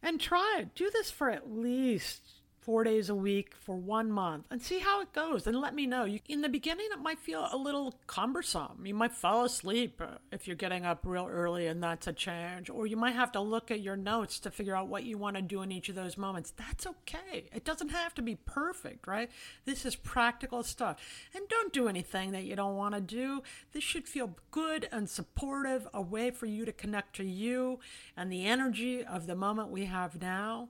And 0.00 0.20
try 0.20 0.58
it. 0.60 0.76
Do 0.76 0.90
this 0.90 1.10
for 1.10 1.30
at 1.30 1.50
least 1.50 2.22
four 2.68 2.84
days 2.84 3.08
a 3.08 3.14
week 3.14 3.54
for 3.58 3.76
one 3.76 4.12
month 4.12 4.44
and 4.50 4.60
see 4.60 4.78
how 4.80 5.00
it 5.00 5.10
goes 5.14 5.46
and 5.46 5.58
let 5.58 5.74
me 5.74 5.86
know. 5.86 6.06
In 6.28 6.42
the 6.42 6.50
beginning, 6.50 6.84
it 6.92 6.98
might 6.98 7.18
feel 7.18 7.48
a 7.50 7.56
little 7.56 7.94
cumbersome. 8.06 8.84
You 8.84 8.92
might 8.92 9.14
fall 9.14 9.46
asleep 9.46 10.02
uh, 10.04 10.18
if 10.30 10.46
you're 10.46 10.54
getting 10.54 10.84
up 10.84 11.00
real 11.06 11.26
early 11.26 11.66
and 11.66 11.82
that's 11.82 12.06
a 12.06 12.12
change, 12.12 12.68
or 12.68 12.86
you 12.86 12.94
might 12.94 13.14
have 13.14 13.32
to 13.32 13.40
look 13.40 13.70
at 13.70 13.80
your 13.80 13.96
notes 13.96 14.38
to 14.40 14.50
figure 14.50 14.76
out 14.76 14.88
what 14.88 15.04
you 15.04 15.16
want 15.16 15.36
to 15.36 15.40
do 15.40 15.62
in 15.62 15.72
each 15.72 15.88
of 15.88 15.94
those 15.94 16.18
moments. 16.18 16.52
That's 16.58 16.86
okay. 16.86 17.48
It 17.54 17.64
doesn't 17.64 17.88
have 17.88 18.12
to 18.16 18.20
be 18.20 18.34
perfect, 18.34 19.06
right? 19.06 19.30
This 19.64 19.86
is 19.86 19.96
practical 19.96 20.62
stuff. 20.62 20.98
And 21.34 21.48
don't 21.48 21.72
do 21.72 21.88
anything 21.88 22.32
that 22.32 22.44
you 22.44 22.54
don't 22.54 22.76
want 22.76 22.94
to 22.94 23.00
do. 23.00 23.42
This 23.72 23.82
should 23.82 24.06
feel 24.06 24.36
good 24.50 24.90
and 24.92 25.08
supportive, 25.08 25.88
a 25.94 26.02
way 26.02 26.30
for 26.30 26.44
you 26.44 26.66
to 26.66 26.72
connect 26.74 27.16
to 27.16 27.24
you 27.24 27.80
and 28.14 28.30
the 28.30 28.44
energy 28.44 29.02
of 29.02 29.26
the 29.26 29.34
moment 29.34 29.70
we 29.70 29.86
have 29.86 30.20
now. 30.20 30.68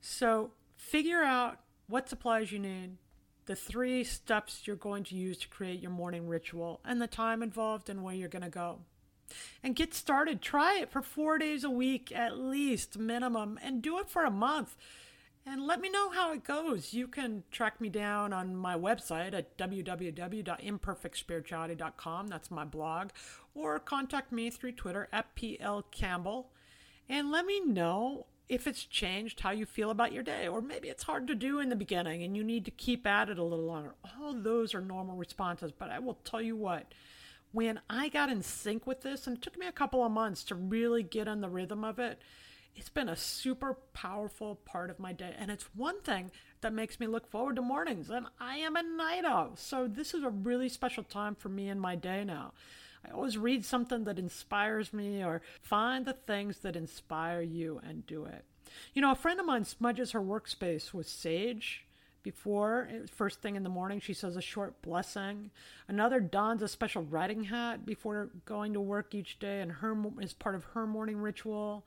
So, 0.00 0.52
figure 0.84 1.22
out 1.22 1.60
what 1.86 2.08
supplies 2.08 2.50
you 2.52 2.58
need, 2.58 2.96
the 3.46 3.56
three 3.56 4.04
steps 4.04 4.66
you're 4.66 4.76
going 4.76 5.04
to 5.04 5.14
use 5.14 5.38
to 5.38 5.48
create 5.48 5.80
your 5.80 5.90
morning 5.90 6.28
ritual, 6.28 6.80
and 6.84 7.00
the 7.00 7.06
time 7.06 7.42
involved 7.42 7.88
and 7.88 8.02
where 8.02 8.14
you're 8.14 8.28
going 8.28 8.42
to 8.42 8.50
go. 8.50 8.80
And 9.62 9.74
get 9.74 9.94
started. 9.94 10.42
Try 10.42 10.78
it 10.78 10.90
for 10.90 11.00
four 11.00 11.38
days 11.38 11.64
a 11.64 11.70
week 11.70 12.12
at 12.14 12.38
least, 12.38 12.98
minimum, 12.98 13.58
and 13.62 13.80
do 13.82 13.98
it 13.98 14.10
for 14.10 14.24
a 14.24 14.30
month. 14.30 14.76
And 15.46 15.66
let 15.66 15.80
me 15.80 15.90
know 15.90 16.10
how 16.10 16.32
it 16.32 16.44
goes. 16.44 16.94
You 16.94 17.08
can 17.08 17.42
track 17.50 17.80
me 17.80 17.88
down 17.88 18.32
on 18.32 18.54
my 18.54 18.76
website 18.76 19.34
at 19.34 19.58
www.imperfectspirituality.com. 19.58 22.28
That's 22.28 22.50
my 22.50 22.64
blog. 22.64 23.10
Or 23.54 23.78
contact 23.78 24.32
me 24.32 24.50
through 24.50 24.72
Twitter 24.72 25.08
at 25.12 25.34
PL 25.34 25.82
Campbell. 25.90 26.50
And 27.08 27.30
let 27.30 27.46
me 27.46 27.60
know 27.60 28.26
if 28.48 28.66
it's 28.66 28.84
changed 28.84 29.40
how 29.40 29.50
you 29.50 29.64
feel 29.64 29.90
about 29.90 30.12
your 30.12 30.22
day, 30.22 30.46
or 30.46 30.60
maybe 30.60 30.88
it's 30.88 31.04
hard 31.04 31.26
to 31.28 31.34
do 31.34 31.60
in 31.60 31.70
the 31.70 31.76
beginning 31.76 32.22
and 32.22 32.36
you 32.36 32.44
need 32.44 32.64
to 32.64 32.70
keep 32.70 33.06
at 33.06 33.30
it 33.30 33.38
a 33.38 33.42
little 33.42 33.64
longer. 33.64 33.94
All 34.20 34.34
those 34.34 34.74
are 34.74 34.80
normal 34.80 35.16
responses, 35.16 35.72
but 35.72 35.90
I 35.90 35.98
will 35.98 36.18
tell 36.24 36.42
you 36.42 36.56
what, 36.56 36.92
when 37.52 37.80
I 37.88 38.08
got 38.08 38.30
in 38.30 38.42
sync 38.42 38.86
with 38.86 39.02
this, 39.02 39.26
and 39.26 39.36
it 39.36 39.42
took 39.42 39.58
me 39.58 39.66
a 39.66 39.72
couple 39.72 40.04
of 40.04 40.10
months 40.10 40.42
to 40.44 40.54
really 40.54 41.02
get 41.02 41.28
in 41.28 41.40
the 41.40 41.48
rhythm 41.48 41.84
of 41.84 41.98
it, 41.98 42.20
it's 42.76 42.88
been 42.88 43.08
a 43.08 43.16
super 43.16 43.74
powerful 43.92 44.56
part 44.64 44.90
of 44.90 44.98
my 44.98 45.12
day. 45.12 45.32
And 45.38 45.50
it's 45.50 45.68
one 45.74 46.00
thing 46.00 46.32
that 46.60 46.72
makes 46.72 46.98
me 46.98 47.06
look 47.06 47.30
forward 47.30 47.56
to 47.56 47.62
mornings. 47.62 48.10
And 48.10 48.26
I 48.40 48.56
am 48.56 48.74
a 48.74 48.82
night 48.82 49.24
owl. 49.24 49.52
So 49.54 49.86
this 49.86 50.12
is 50.12 50.24
a 50.24 50.30
really 50.30 50.68
special 50.68 51.04
time 51.04 51.36
for 51.36 51.48
me 51.48 51.68
in 51.68 51.78
my 51.78 51.94
day 51.94 52.24
now. 52.24 52.52
I 53.06 53.12
always 53.12 53.38
read 53.38 53.64
something 53.64 54.04
that 54.04 54.18
inspires 54.18 54.92
me 54.92 55.24
or 55.24 55.42
find 55.62 56.06
the 56.06 56.12
things 56.12 56.58
that 56.58 56.76
inspire 56.76 57.42
you 57.42 57.80
and 57.86 58.06
do 58.06 58.24
it. 58.24 58.44
You 58.94 59.02
know, 59.02 59.12
a 59.12 59.16
friend 59.16 59.38
of 59.38 59.46
mine 59.46 59.64
smudges 59.64 60.12
her 60.12 60.20
workspace 60.20 60.92
with 60.92 61.08
sage 61.08 61.84
before 62.22 62.88
eh, 62.90 63.06
first 63.06 63.40
thing 63.40 63.54
in 63.54 63.62
the 63.62 63.68
morning. 63.68 64.00
She 64.00 64.14
says 64.14 64.36
a 64.36 64.42
short 64.42 64.80
blessing. 64.82 65.50
Another 65.86 66.18
dons 66.18 66.62
a 66.62 66.68
special 66.68 67.02
riding 67.02 67.44
hat 67.44 67.86
before 67.86 68.30
going 68.46 68.72
to 68.72 68.80
work 68.80 69.14
each 69.14 69.38
day 69.38 69.60
and 69.60 69.70
her 69.70 69.96
is 70.20 70.32
part 70.32 70.54
of 70.54 70.64
her 70.64 70.86
morning 70.86 71.18
ritual. 71.18 71.84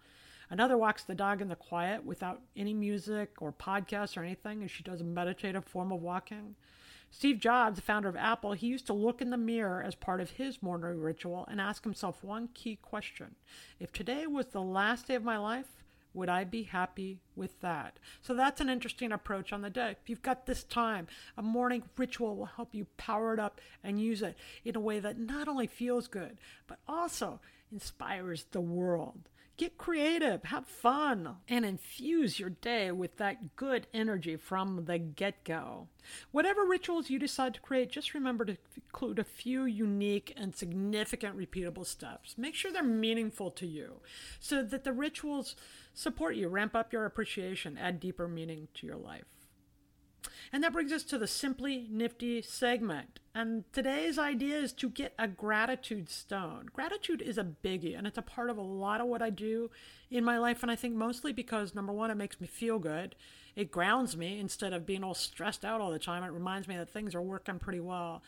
Another 0.49 0.77
walks 0.77 1.03
the 1.03 1.15
dog 1.15 1.41
in 1.41 1.49
the 1.49 1.55
quiet 1.55 2.05
without 2.05 2.41
any 2.55 2.73
music 2.73 3.31
or 3.41 3.51
podcast 3.51 4.15
or 4.15 4.23
anything 4.23 4.61
and 4.61 4.71
she 4.71 4.83
does 4.83 5.01
a 5.01 5.03
meditative 5.03 5.65
form 5.65 5.91
of 5.91 6.01
walking 6.01 6.55
Steve 7.09 7.39
Jobs, 7.39 7.77
the 7.77 7.81
founder 7.81 8.09
of 8.09 8.15
Apple, 8.15 8.53
he 8.53 8.67
used 8.67 8.85
to 8.87 8.93
look 8.93 9.21
in 9.21 9.29
the 9.29 9.37
mirror 9.37 9.81
as 9.81 9.95
part 9.95 10.21
of 10.21 10.31
his 10.31 10.61
morning 10.61 11.01
ritual 11.01 11.45
and 11.49 11.59
ask 11.59 11.83
himself 11.83 12.23
one 12.23 12.49
key 12.53 12.77
question 12.81 13.35
If 13.79 13.91
today 13.91 14.27
was 14.27 14.47
the 14.47 14.61
last 14.61 15.07
day 15.07 15.15
of 15.15 15.23
my 15.23 15.37
life, 15.37 15.83
would 16.13 16.29
I 16.29 16.43
be 16.43 16.63
happy 16.63 17.21
with 17.35 17.61
that? 17.61 17.99
So 18.21 18.33
that's 18.33 18.59
an 18.59 18.69
interesting 18.69 19.11
approach 19.11 19.53
on 19.53 19.61
the 19.61 19.69
day. 19.69 19.91
If 20.01 20.09
you've 20.09 20.21
got 20.21 20.45
this 20.45 20.63
time, 20.63 21.07
a 21.37 21.41
morning 21.43 21.83
ritual 21.95 22.35
will 22.35 22.45
help 22.45 22.73
you 22.73 22.87
power 22.97 23.33
it 23.33 23.39
up 23.39 23.61
and 23.83 24.01
use 24.01 24.21
it 24.21 24.35
in 24.65 24.75
a 24.75 24.79
way 24.79 24.99
that 24.99 25.19
not 25.19 25.47
only 25.47 25.67
feels 25.67 26.07
good, 26.07 26.39
but 26.65 26.79
also 26.87 27.39
inspires 27.71 28.45
the 28.51 28.61
world. 28.61 29.29
Get 29.57 29.75
creative, 29.79 30.43
have 30.43 30.67
fun, 30.67 31.37
and 31.49 31.65
infuse 31.65 32.39
your 32.39 32.51
day 32.51 32.91
with 32.91 33.17
that 33.17 33.55
good 33.55 33.87
energy 33.91 34.35
from 34.35 34.85
the 34.85 34.99
get 34.99 35.43
go. 35.43 35.87
Whatever 36.31 36.63
rituals 36.63 37.09
you 37.09 37.17
decide 37.17 37.55
to 37.55 37.59
create, 37.59 37.89
just 37.89 38.13
remember 38.13 38.45
to 38.45 38.57
include 38.75 39.17
a 39.17 39.23
few 39.23 39.65
unique 39.65 40.31
and 40.37 40.55
significant 40.55 41.35
repeatable 41.35 41.87
steps. 41.87 42.35
Make 42.37 42.53
sure 42.53 42.71
they're 42.71 42.83
meaningful 42.83 43.49
to 43.51 43.65
you 43.65 44.01
so 44.39 44.61
that 44.61 44.83
the 44.83 44.93
rituals 44.93 45.55
support 45.95 46.35
you, 46.35 46.49
ramp 46.49 46.75
up 46.75 46.93
your 46.93 47.05
appreciation, 47.05 47.79
add 47.79 47.99
deeper 47.99 48.27
meaning 48.27 48.67
to 48.75 48.85
your 48.85 48.97
life. 48.97 49.25
And 50.51 50.63
that 50.63 50.73
brings 50.73 50.91
us 50.91 51.03
to 51.03 51.17
the 51.17 51.27
Simply 51.27 51.87
Nifty 51.89 52.41
segment. 52.41 53.19
And 53.35 53.63
today's 53.71 54.17
idea 54.17 54.57
is 54.57 54.73
to 54.73 54.89
get 54.89 55.13
a 55.19 55.27
gratitude 55.27 56.09
stone. 56.09 56.69
Gratitude 56.73 57.21
is 57.21 57.37
a 57.37 57.43
biggie, 57.43 57.97
and 57.97 58.07
it's 58.07 58.17
a 58.17 58.23
part 58.23 58.49
of 58.49 58.57
a 58.57 58.61
lot 58.61 59.01
of 59.01 59.07
what 59.07 59.21
I 59.21 59.29
do 59.29 59.69
in 60.09 60.23
my 60.23 60.37
life. 60.37 60.63
And 60.63 60.71
I 60.71 60.75
think 60.75 60.95
mostly 60.95 61.33
because, 61.33 61.75
number 61.75 61.93
one, 61.93 62.09
it 62.09 62.15
makes 62.15 62.41
me 62.41 62.47
feel 62.47 62.79
good. 62.79 63.15
It 63.55 63.71
grounds 63.71 64.15
me 64.15 64.39
instead 64.39 64.73
of 64.73 64.85
being 64.85 65.03
all 65.03 65.13
stressed 65.13 65.65
out 65.65 65.81
all 65.81 65.91
the 65.91 65.99
time. 65.99 66.23
It 66.23 66.31
reminds 66.31 66.67
me 66.67 66.77
that 66.77 66.89
things 66.89 67.15
are 67.15 67.21
working 67.21 67.59
pretty 67.59 67.79
well. 67.79 68.21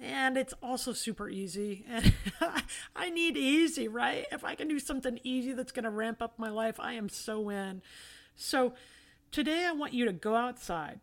And 0.00 0.36
it's 0.36 0.54
also 0.62 0.92
super 0.92 1.28
easy. 1.28 1.84
And 1.88 2.12
I 2.96 3.10
need 3.10 3.36
easy, 3.36 3.88
right? 3.88 4.26
If 4.30 4.44
I 4.44 4.54
can 4.54 4.68
do 4.68 4.78
something 4.78 5.18
easy 5.24 5.52
that's 5.52 5.72
going 5.72 5.84
to 5.84 5.90
ramp 5.90 6.22
up 6.22 6.38
my 6.38 6.50
life, 6.50 6.78
I 6.78 6.92
am 6.92 7.08
so 7.08 7.48
in. 7.48 7.82
So 8.36 8.74
today 9.32 9.64
I 9.66 9.72
want 9.72 9.92
you 9.92 10.04
to 10.04 10.12
go 10.12 10.36
outside, 10.36 11.00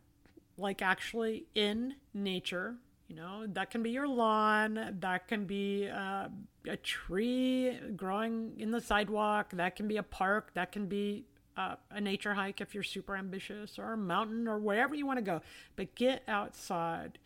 like 0.57 0.81
actually 0.81 1.45
in 1.55 1.95
nature. 2.13 2.75
You 3.07 3.15
know, 3.15 3.45
that 3.47 3.69
can 3.69 3.83
be 3.83 3.91
your 3.91 4.07
lawn, 4.07 4.97
that 4.99 5.27
can 5.27 5.45
be 5.45 5.87
uh, 5.87 6.27
a 6.67 6.77
tree 6.77 7.77
growing 7.95 8.53
in 8.57 8.71
the 8.71 8.81
sidewalk, 8.81 9.51
that 9.53 9.75
can 9.75 9.87
be 9.87 9.97
a 9.97 10.03
park, 10.03 10.51
that 10.55 10.71
can 10.71 10.87
be 10.87 11.25
uh, 11.55 11.75
a 11.91 12.01
nature 12.01 12.33
hike 12.33 12.61
if 12.61 12.73
you're 12.73 12.83
super 12.83 13.15
ambitious, 13.15 13.77
or 13.77 13.93
a 13.93 13.97
mountain, 13.97 14.47
or 14.47 14.57
wherever 14.57 14.95
you 14.95 15.05
want 15.05 15.17
to 15.17 15.23
go. 15.23 15.41
But 15.75 15.93
get 15.93 16.23
outside 16.27 17.19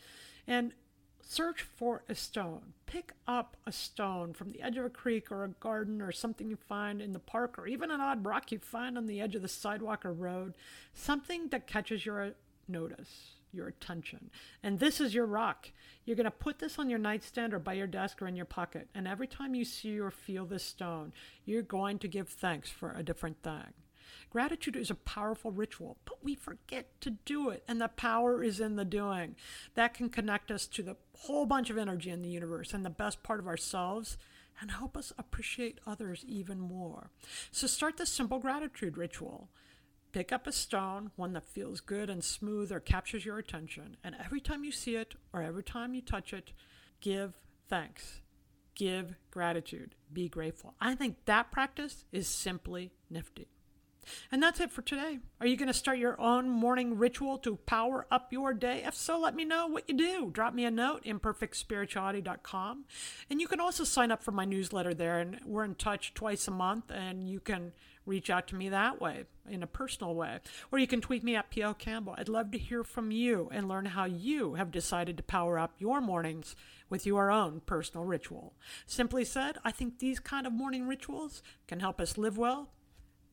and 0.47 0.73
search 1.21 1.61
for 1.61 2.03
a 2.09 2.15
stone. 2.15 2.73
Pick 2.85 3.13
up 3.27 3.55
a 3.65 3.71
stone 3.71 4.33
from 4.33 4.51
the 4.51 4.61
edge 4.61 4.77
of 4.77 4.83
a 4.83 4.89
creek 4.89 5.31
or 5.31 5.43
a 5.45 5.49
garden 5.49 6.01
or 6.01 6.11
something 6.11 6.49
you 6.49 6.57
find 6.57 7.01
in 7.01 7.13
the 7.13 7.19
park, 7.19 7.57
or 7.57 7.67
even 7.67 7.89
an 7.89 8.01
odd 8.01 8.25
rock 8.25 8.51
you 8.51 8.59
find 8.59 8.97
on 8.97 9.05
the 9.05 9.21
edge 9.21 9.35
of 9.35 9.43
the 9.43 9.47
sidewalk 9.47 10.03
or 10.03 10.11
road. 10.11 10.55
Something 10.93 11.47
that 11.49 11.67
catches 11.67 12.05
your 12.05 12.33
notice, 12.69 13.35
your 13.51 13.67
attention. 13.67 14.29
And 14.63 14.79
this 14.79 15.01
is 15.01 15.13
your 15.13 15.25
rock. 15.25 15.71
You're 16.05 16.15
going 16.15 16.25
to 16.25 16.31
put 16.31 16.59
this 16.59 16.79
on 16.79 16.89
your 16.89 16.99
nightstand 16.99 17.53
or 17.53 17.59
by 17.59 17.73
your 17.73 17.87
desk 17.87 18.21
or 18.21 18.27
in 18.27 18.35
your 18.35 18.45
pocket. 18.45 18.87
And 18.93 19.07
every 19.07 19.27
time 19.27 19.55
you 19.55 19.65
see 19.65 19.99
or 19.99 20.11
feel 20.11 20.45
this 20.45 20.63
stone, 20.63 21.13
you're 21.45 21.61
going 21.61 21.99
to 21.99 22.07
give 22.07 22.29
thanks 22.29 22.69
for 22.69 22.91
a 22.91 23.03
different 23.03 23.41
thing. 23.43 23.73
Gratitude 24.29 24.75
is 24.75 24.91
a 24.91 24.95
powerful 24.95 25.51
ritual, 25.51 25.97
but 26.05 26.23
we 26.23 26.35
forget 26.35 27.01
to 27.01 27.09
do 27.09 27.49
it, 27.49 27.63
and 27.67 27.81
the 27.81 27.87
power 27.87 28.43
is 28.43 28.59
in 28.59 28.75
the 28.75 28.85
doing. 28.85 29.35
That 29.73 29.95
can 29.95 30.09
connect 30.09 30.51
us 30.51 30.67
to 30.67 30.83
the 30.83 30.97
whole 31.17 31.47
bunch 31.47 31.71
of 31.71 31.79
energy 31.79 32.11
in 32.11 32.21
the 32.21 32.29
universe 32.29 32.73
and 32.73 32.85
the 32.85 32.91
best 32.91 33.23
part 33.23 33.39
of 33.39 33.47
ourselves 33.47 34.17
and 34.61 34.71
help 34.71 34.97
us 34.97 35.13
appreciate 35.17 35.79
others 35.87 36.25
even 36.27 36.59
more. 36.59 37.09
So 37.51 37.65
start 37.65 37.97
this 37.97 38.09
simple 38.09 38.39
gratitude 38.39 38.97
ritual. 38.97 39.49
Pick 40.11 40.31
up 40.31 40.47
a 40.47 40.51
stone, 40.51 41.11
one 41.15 41.33
that 41.33 41.43
feels 41.43 41.81
good 41.81 42.09
and 42.09 42.23
smooth 42.23 42.71
or 42.71 42.79
captures 42.79 43.25
your 43.25 43.37
attention, 43.37 43.97
and 44.03 44.15
every 44.23 44.41
time 44.41 44.63
you 44.63 44.71
see 44.71 44.95
it 44.95 45.15
or 45.31 45.43
every 45.43 45.63
time 45.63 45.93
you 45.93 46.01
touch 46.01 46.33
it, 46.33 46.51
give 46.99 47.37
thanks. 47.67 48.21
Give 48.73 49.15
gratitude. 49.29 49.93
Be 50.11 50.27
grateful. 50.27 50.73
I 50.79 50.95
think 50.95 51.25
that 51.25 51.51
practice 51.51 52.05
is 52.11 52.27
simply 52.27 52.91
nifty. 53.09 53.49
And 54.31 54.41
that's 54.41 54.59
it 54.59 54.71
for 54.71 54.81
today. 54.81 55.19
Are 55.39 55.47
you 55.47 55.57
going 55.57 55.67
to 55.67 55.73
start 55.73 55.97
your 55.97 56.19
own 56.19 56.49
morning 56.49 56.97
ritual 56.97 57.37
to 57.39 57.55
power 57.55 58.05
up 58.11 58.31
your 58.31 58.53
day? 58.53 58.83
If 58.85 58.95
so, 58.95 59.19
let 59.19 59.35
me 59.35 59.45
know 59.45 59.67
what 59.67 59.87
you 59.87 59.95
do. 59.95 60.29
Drop 60.31 60.53
me 60.53 60.65
a 60.65 60.71
note, 60.71 61.03
imperfectspirituality.com. 61.05 62.85
And 63.29 63.41
you 63.41 63.47
can 63.47 63.59
also 63.59 63.83
sign 63.83 64.11
up 64.11 64.23
for 64.23 64.31
my 64.31 64.45
newsletter 64.45 64.93
there. 64.93 65.19
And 65.19 65.39
we're 65.45 65.63
in 65.63 65.75
touch 65.75 66.13
twice 66.13 66.47
a 66.47 66.51
month, 66.51 66.91
and 66.91 67.29
you 67.29 67.39
can 67.39 67.73
reach 68.05 68.29
out 68.29 68.47
to 68.47 68.55
me 68.55 68.69
that 68.69 68.99
way 68.99 69.25
in 69.47 69.63
a 69.63 69.67
personal 69.67 70.15
way. 70.15 70.39
Or 70.71 70.79
you 70.79 70.87
can 70.87 70.99
tweet 70.99 71.23
me 71.23 71.35
at 71.35 71.51
PL 71.51 71.75
Campbell. 71.75 72.15
I'd 72.17 72.27
love 72.27 72.51
to 72.51 72.57
hear 72.57 72.83
from 72.83 73.11
you 73.11 73.49
and 73.51 73.67
learn 73.67 73.85
how 73.85 74.05
you 74.05 74.55
have 74.55 74.71
decided 74.71 75.17
to 75.17 75.23
power 75.23 75.57
up 75.57 75.75
your 75.77 76.01
mornings 76.01 76.55
with 76.89 77.05
your 77.05 77.31
own 77.31 77.61
personal 77.65 78.05
ritual. 78.05 78.53
Simply 78.85 79.23
said, 79.23 79.57
I 79.63 79.71
think 79.71 79.99
these 79.99 80.19
kind 80.19 80.47
of 80.47 80.53
morning 80.53 80.87
rituals 80.87 81.43
can 81.67 81.79
help 81.79 82.01
us 82.01 82.17
live 82.17 82.37
well 82.37 82.69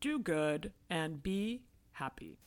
do 0.00 0.18
good, 0.18 0.72
and 0.90 1.22
be 1.22 1.62
happy. 1.92 2.38